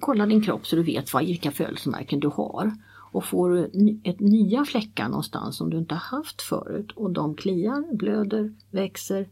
kolla 0.00 0.26
din 0.26 0.42
kropp 0.42 0.66
så 0.66 0.76
du 0.76 0.82
vet 0.82 1.12
vad, 1.12 1.26
vilka 1.26 1.50
födelsemärken 1.50 2.20
du 2.20 2.28
har. 2.28 2.72
Och 3.12 3.24
får 3.24 3.50
du 3.50 3.70
ett 4.04 4.20
nya 4.20 4.64
fläckar 4.64 5.08
någonstans 5.08 5.56
som 5.56 5.70
du 5.70 5.78
inte 5.78 5.94
har 5.94 6.18
haft 6.18 6.42
förut 6.42 6.92
och 6.92 7.10
de 7.10 7.34
kliar, 7.34 7.96
blöder, 7.96 8.54
växer, 8.70 9.28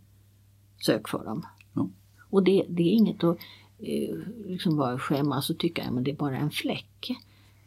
sök 0.87 1.09
för 1.09 1.25
dem. 1.25 1.47
Ja. 1.75 1.89
Och 2.31 2.43
det, 2.43 2.65
det 2.69 2.83
är 2.83 2.93
inget 2.93 3.25
att 3.25 3.39
eh, 3.79 4.19
liksom 4.47 4.77
bara 4.77 4.99
skämmas 4.99 5.51
och 5.51 5.59
tycka 5.59 5.85
att 5.85 6.05
det 6.05 6.11
är 6.11 6.17
bara 6.17 6.37
en 6.37 6.51
fläck. 6.51 7.11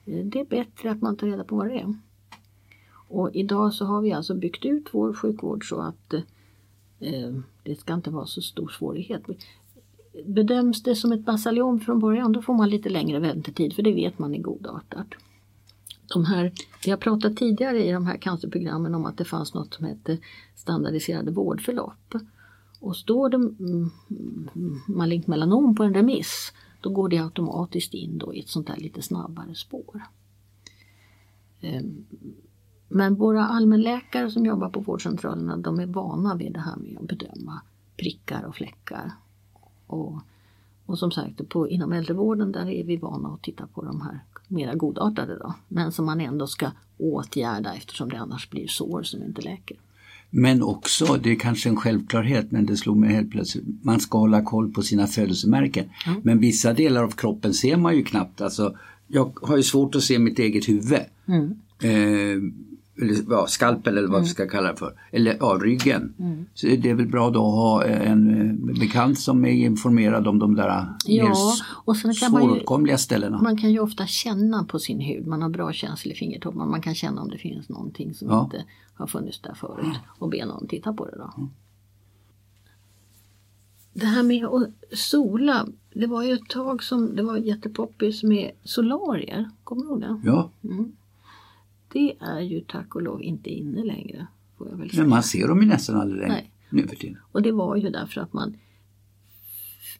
Det 0.05 0.39
är 0.39 0.45
bättre 0.45 0.91
att 0.91 1.01
man 1.01 1.17
tar 1.17 1.27
reda 1.27 1.43
på 1.43 1.55
vad 1.55 1.67
det 1.67 1.79
är. 1.79 1.93
Och 3.07 3.35
idag 3.35 3.73
så 3.73 3.85
har 3.85 4.01
vi 4.01 4.13
alltså 4.13 4.35
byggt 4.35 4.65
ut 4.65 4.89
vår 4.91 5.13
sjukvård 5.13 5.69
så 5.69 5.81
att 5.81 6.13
eh, 6.99 7.33
det 7.63 7.79
ska 7.79 7.93
inte 7.93 8.09
vara 8.09 8.25
så 8.25 8.41
stor 8.41 8.67
svårighet. 8.67 9.23
Bedöms 10.25 10.83
det 10.83 10.95
som 10.95 11.11
ett 11.11 11.25
basaliom 11.25 11.79
från 11.79 11.99
början 11.99 12.31
då 12.31 12.41
får 12.41 12.53
man 12.53 12.69
lite 12.69 12.89
längre 12.89 13.19
väntetid 13.19 13.73
för 13.73 13.83
det 13.83 13.93
vet 13.93 14.19
man 14.19 14.35
är 14.35 14.39
godartat. 14.39 15.07
De 16.13 16.25
här, 16.25 16.51
vi 16.85 16.91
har 16.91 16.97
pratat 16.97 17.37
tidigare 17.37 17.85
i 17.85 17.91
de 17.91 18.05
här 18.05 18.17
cancerprogrammen 18.17 18.95
om 18.95 19.05
att 19.05 19.17
det 19.17 19.25
fanns 19.25 19.53
något 19.53 19.73
som 19.73 19.85
hette 19.85 20.17
standardiserade 20.55 21.31
vårdförlopp. 21.31 22.15
Och 22.79 22.97
står 22.97 23.29
det 23.29 23.37
mm, 23.37 23.55
mm, 23.59 23.91
mm 24.55 24.81
malignt 24.87 25.27
melanom 25.27 25.75
på 25.75 25.83
en 25.83 25.93
remiss 25.93 26.53
då 26.81 26.89
går 26.89 27.09
det 27.09 27.17
automatiskt 27.17 27.93
in 27.93 28.17
då 28.17 28.33
i 28.33 28.39
ett 28.39 28.49
sånt 28.49 28.69
här 28.69 28.77
lite 28.77 29.01
snabbare 29.01 29.55
spår. 29.55 30.03
Ehm, 31.61 32.05
men 32.87 33.15
våra 33.15 33.45
allmänläkare 33.45 34.31
som 34.31 34.45
jobbar 34.45 34.69
på 34.69 34.79
vårdcentralerna 34.79 35.57
de 35.57 35.79
är 35.79 35.85
vana 35.85 36.35
vid 36.35 36.53
det 36.53 36.59
här 36.59 36.75
med 36.75 36.97
att 36.97 37.07
bedöma 37.07 37.61
prickar 37.97 38.43
och 38.43 38.55
fläckar. 38.55 39.11
Och, 39.87 40.19
och 40.85 40.99
som 40.99 41.11
sagt 41.11 41.49
på, 41.49 41.69
inom 41.69 41.91
äldrevården 41.93 42.51
där 42.51 42.69
är 42.69 42.83
vi 42.83 42.97
vana 42.97 43.29
att 43.29 43.41
titta 43.41 43.67
på 43.67 43.85
de 43.85 44.01
här 44.01 44.19
mera 44.47 44.75
godartade 44.75 45.37
då. 45.37 45.53
Men 45.67 45.91
som 45.91 46.05
man 46.05 46.21
ändå 46.21 46.47
ska 46.47 46.71
åtgärda 46.97 47.73
eftersom 47.73 48.09
det 48.09 48.17
annars 48.17 48.49
blir 48.49 48.67
sår 48.67 49.03
som 49.03 49.23
inte 49.23 49.41
läker. 49.41 49.77
Men 50.33 50.63
också, 50.63 51.19
det 51.23 51.31
är 51.31 51.35
kanske 51.35 51.69
en 51.69 51.75
självklarhet 51.75 52.51
men 52.51 52.65
det 52.65 52.77
slog 52.77 52.97
mig 52.97 53.09
helt 53.09 53.31
plötsligt, 53.31 53.65
man 53.81 53.99
ska 53.99 54.17
hålla 54.17 54.41
koll 54.41 54.71
på 54.71 54.81
sina 54.81 55.07
födelsemärken. 55.07 55.85
Mm. 56.07 56.21
Men 56.23 56.39
vissa 56.39 56.73
delar 56.73 57.03
av 57.03 57.11
kroppen 57.11 57.53
ser 57.53 57.77
man 57.77 57.95
ju 57.95 58.03
knappt. 58.03 58.41
Alltså, 58.41 58.75
jag 59.07 59.39
har 59.41 59.57
ju 59.57 59.63
svårt 59.63 59.95
att 59.95 60.03
se 60.03 60.19
mitt 60.19 60.39
eget 60.39 60.69
huvud. 60.69 60.99
Mm. 61.27 61.53
Eh, 61.81 62.51
eller 63.01 63.15
ja, 63.29 63.47
skalpel 63.47 63.97
eller 63.97 64.07
vad 64.07 64.17
mm. 64.17 64.23
vi 64.23 64.29
ska 64.29 64.47
kalla 64.47 64.71
det 64.71 64.77
för. 64.77 64.93
Eller 65.11 65.37
ja, 65.39 65.59
ryggen. 65.61 66.13
Mm. 66.19 66.45
Så 66.53 66.67
det 66.67 66.89
är 66.89 66.93
väl 66.93 67.07
bra 67.07 67.29
då 67.29 67.39
att 67.39 67.53
ha 67.53 67.85
en 67.85 68.69
eh, 68.69 68.79
bekant 68.79 69.19
som 69.19 69.45
är 69.45 69.51
informerad 69.51 70.27
om 70.27 70.39
de 70.39 70.55
där 70.55 70.67
ja, 71.05 71.23
mer 71.23 71.33
och 71.85 71.97
sen 71.97 72.13
kan 72.13 72.31
svåråtkomliga 72.31 72.97
ställena. 72.97 73.41
Man 73.41 73.57
kan 73.57 73.71
ju 73.71 73.79
ofta 73.79 74.07
känna 74.07 74.63
på 74.63 74.79
sin 74.79 74.99
hud, 74.99 75.27
man 75.27 75.41
har 75.41 75.49
bra 75.49 75.73
känsel 75.73 76.11
i 76.11 76.15
fingertopparna, 76.15 76.65
man 76.65 76.81
kan 76.81 76.95
känna 76.95 77.21
om 77.21 77.29
det 77.29 77.37
finns 77.37 77.69
någonting 77.69 78.13
som 78.13 78.29
ja. 78.29 78.43
inte 78.43 78.65
har 78.93 79.07
funnits 79.07 79.39
där 79.39 79.53
förut 79.53 79.97
och 80.07 80.29
be 80.29 80.45
någon 80.45 80.67
titta 80.67 80.93
på 80.93 81.05
det 81.05 81.17
då. 81.17 81.33
Mm. 81.37 81.49
Det 83.93 84.05
här 84.05 84.23
med 84.23 84.45
att 84.45 84.69
sola, 84.97 85.67
det 85.93 86.07
var 86.07 86.23
ju 86.23 86.33
ett 86.33 86.49
tag 86.49 86.83
som 86.83 87.15
det 87.15 87.23
var 87.23 87.37
jättepoppis 87.37 88.23
med 88.23 88.51
solarier, 88.63 89.49
kommer 89.63 89.83
du 89.83 89.89
ihåg 89.89 90.01
det? 90.01 90.21
Ja. 90.23 90.49
Mm. 90.63 90.91
Det 91.93 92.17
är 92.19 92.39
ju 92.39 92.61
tack 92.61 92.95
och 92.95 93.01
lov 93.01 93.23
inte 93.23 93.49
inne 93.49 93.83
längre. 93.83 94.27
Får 94.57 94.69
jag 94.69 94.77
väl 94.77 94.89
säga. 94.89 95.01
Men 95.01 95.09
man 95.09 95.23
ser 95.23 95.47
dem 95.47 95.61
ju 95.61 95.67
nästan 95.67 95.95
aldrig 95.95 96.21
längre 96.21 96.45
nu 96.69 96.87
för 96.87 96.95
tiden. 96.95 97.17
Och 97.31 97.41
det 97.41 97.51
var 97.51 97.75
ju 97.75 97.89
därför 97.89 98.21
att 98.21 98.33
man 98.33 98.57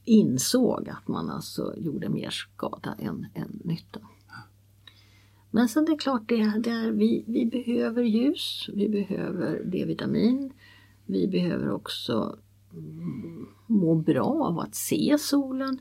insåg 0.06 0.89
att 0.89 1.08
man 1.08 1.30
alltså 1.30 1.73
gjorde 1.77 2.10
mer 2.10 2.30
skada 2.30 2.95
än, 2.99 3.27
än 3.34 3.60
nytta. 3.63 3.99
Men 5.51 5.69
sen 5.69 5.86
det 5.86 5.91
är 5.91 5.97
klart, 5.97 6.30
det, 6.30 6.60
det 6.60 6.69
är, 6.69 6.91
vi, 6.91 7.23
vi 7.27 7.45
behöver 7.45 8.04
ljus, 8.04 8.69
vi 8.73 8.89
behöver 8.89 9.63
D-vitamin, 9.65 10.54
vi 11.06 11.27
behöver 11.27 11.71
också 11.71 12.38
mm, 12.73 13.47
må 13.67 13.95
bra 13.95 14.23
av 14.23 14.60
att 14.60 14.75
se 14.75 15.17
solen. 15.19 15.80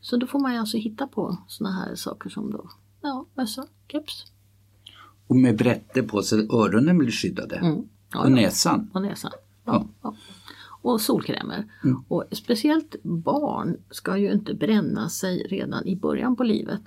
Så 0.00 0.16
då 0.16 0.26
får 0.26 0.38
man 0.38 0.56
alltså 0.56 0.76
hitta 0.76 1.06
på 1.06 1.38
såna 1.48 1.72
här 1.72 1.94
saker 1.94 2.30
som 2.30 2.50
då, 2.50 2.70
ja, 3.00 3.26
mössa, 3.34 3.66
keps. 3.88 4.33
Och 5.26 5.36
med 5.36 5.56
brätte 5.56 6.02
på 6.02 6.22
så 6.22 6.36
öronen 6.36 6.98
blir 6.98 7.10
skyddade. 7.10 7.56
Mm. 7.56 7.88
Ja, 8.12 8.24
och 8.24 8.32
näsan. 8.32 8.90
Och 8.92 9.02
näsan. 9.02 9.32
Ja, 9.64 9.86
ja. 10.02 10.16
Och 10.82 11.00
solkrämer. 11.00 11.72
Mm. 11.84 12.04
Och 12.08 12.24
speciellt 12.32 12.96
barn 13.02 13.76
ska 13.90 14.16
ju 14.16 14.32
inte 14.32 14.54
bränna 14.54 15.08
sig 15.08 15.46
redan 15.50 15.86
i 15.86 15.96
början 15.96 16.36
på 16.36 16.44
livet. 16.44 16.82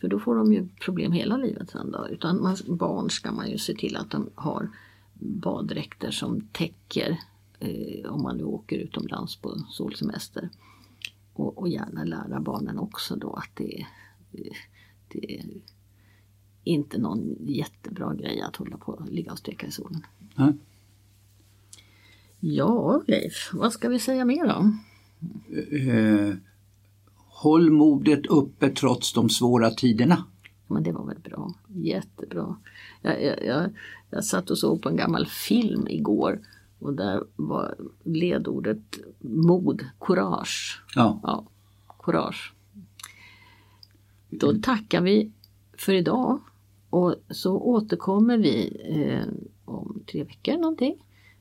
För 0.00 0.08
då 0.08 0.18
får 0.18 0.34
de 0.36 0.52
ju 0.52 0.68
problem 0.80 1.12
hela 1.12 1.36
livet 1.36 1.70
sen 1.70 1.90
då. 1.90 2.08
Utan 2.08 2.42
man, 2.42 2.56
barn 2.66 3.10
ska 3.10 3.32
man 3.32 3.50
ju 3.50 3.58
se 3.58 3.74
till 3.74 3.96
att 3.96 4.10
de 4.10 4.30
har 4.34 4.70
baddräkter 5.14 6.10
som 6.10 6.40
täcker 6.52 7.20
eh, 7.58 8.12
om 8.12 8.22
man 8.22 8.36
nu 8.36 8.44
åker 8.44 8.76
utomlands 8.76 9.36
på 9.36 9.58
solsemester. 9.70 10.48
Och, 11.32 11.58
och 11.58 11.68
gärna 11.68 12.04
lära 12.04 12.40
barnen 12.40 12.78
också 12.78 13.16
då 13.16 13.32
att 13.32 13.50
det, 13.54 13.86
det 15.08 15.38
är 15.38 15.44
inte 16.66 16.98
någon 16.98 17.36
jättebra 17.40 18.14
grej 18.14 18.40
att 18.40 18.56
hålla 18.56 18.76
på 18.76 18.92
och 18.92 19.08
ligga 19.08 19.32
och 19.32 19.38
steka 19.38 19.66
i 19.66 19.70
solen. 19.70 20.06
Mm. 20.38 20.58
Ja, 22.40 23.02
Leif, 23.06 23.50
vad 23.52 23.72
ska 23.72 23.88
vi 23.88 23.98
säga 23.98 24.24
mer 24.24 24.54
om? 24.54 24.80
Eh, 25.72 26.36
håll 27.16 27.70
modet 27.70 28.26
uppe 28.26 28.70
trots 28.70 29.12
de 29.12 29.30
svåra 29.30 29.70
tiderna. 29.70 30.24
Men 30.66 30.82
det 30.82 30.92
var 30.92 31.06
väl 31.06 31.18
bra, 31.18 31.54
jättebra. 31.68 32.56
Jag, 33.02 33.24
jag, 33.24 33.44
jag, 33.44 33.70
jag 34.10 34.24
satt 34.24 34.50
och 34.50 34.58
såg 34.58 34.82
på 34.82 34.88
en 34.88 34.96
gammal 34.96 35.26
film 35.26 35.88
igår 35.88 36.40
och 36.78 36.94
där 36.94 37.24
var 37.36 37.74
ledordet 38.04 38.98
mod, 39.20 39.84
courage. 40.00 40.82
Ja. 40.94 41.20
ja 41.22 41.46
courage. 41.98 42.52
Då 44.30 44.54
tackar 44.62 45.00
vi 45.00 45.32
för 45.78 45.92
idag 45.92 46.40
och 46.90 47.14
så 47.30 47.60
återkommer 47.60 48.38
vi 48.38 48.80
eh, 48.88 49.34
om 49.64 50.02
tre 50.06 50.24
veckor 50.24 50.56
någonting 50.56 50.96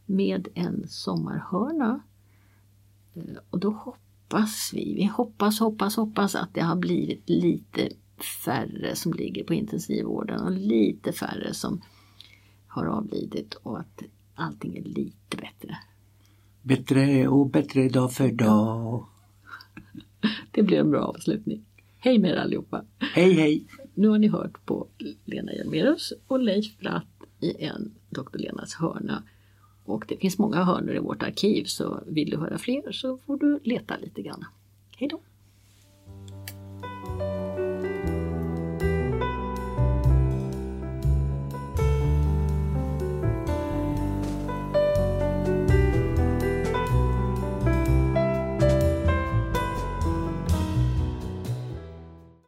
med 0.06 0.48
en 0.54 0.88
sommarhörna. 0.88 2.00
Eh, 3.16 3.38
och 3.50 3.60
då 3.60 3.70
hoppas 3.70 4.72
vi, 4.74 4.94
vi 4.94 5.06
hoppas, 5.06 5.60
hoppas, 5.60 5.96
hoppas 5.96 6.36
att 6.36 6.54
det 6.54 6.62
har 6.62 6.76
blivit 6.76 7.30
lite 7.30 7.90
färre 8.46 8.96
som 8.96 9.14
ligger 9.14 9.44
på 9.44 9.54
intensivvården 9.54 10.42
och 10.42 10.52
lite 10.52 11.12
färre 11.12 11.54
som 11.54 11.82
har 12.68 12.86
avlidit 12.86 13.54
och 13.54 13.80
att 13.80 14.04
allting 14.36 14.78
är 14.78 14.84
lite 14.84 15.38
bättre. 15.38 15.78
Bättre 16.62 17.28
och 17.28 17.50
bättre 17.50 17.90
dag 17.90 18.14
för 18.14 18.32
dag. 18.32 19.06
Det 20.52 20.64
blir 20.64 20.78
en 20.78 20.92
bra 20.92 21.02
avslutning. 21.02 21.66
Hej 21.98 22.20
med 22.20 22.32
er 22.32 22.36
allihopa! 22.36 22.86
Hej 23.00 23.34
hej! 23.34 23.66
Nu 23.96 24.08
har 24.08 24.18
ni 24.18 24.28
hört 24.28 24.66
på 24.66 24.88
Lena 25.26 25.54
Hjelmerus 25.54 26.14
och 26.28 26.40
Leif 26.40 26.78
Bratt 26.78 27.06
i 27.40 27.64
en 27.64 27.92
Dr. 28.10 28.38
Lenas 28.38 28.74
hörna. 28.74 29.24
Och 29.86 30.06
det 30.08 30.18
finns 30.18 30.38
många 30.38 30.64
hörnor 30.64 30.96
i 30.96 31.00
vårt 31.00 31.24
arkiv 31.24 31.64
så 31.64 32.04
vill 32.08 32.30
du 32.30 32.38
höra 32.38 32.58
fler 32.58 32.92
så 32.92 33.18
får 33.18 33.38
du 33.38 33.60
leta 33.64 33.98
lite 33.98 34.22
grann. 34.22 34.46
Hej 34.98 35.08
då! 35.08 35.20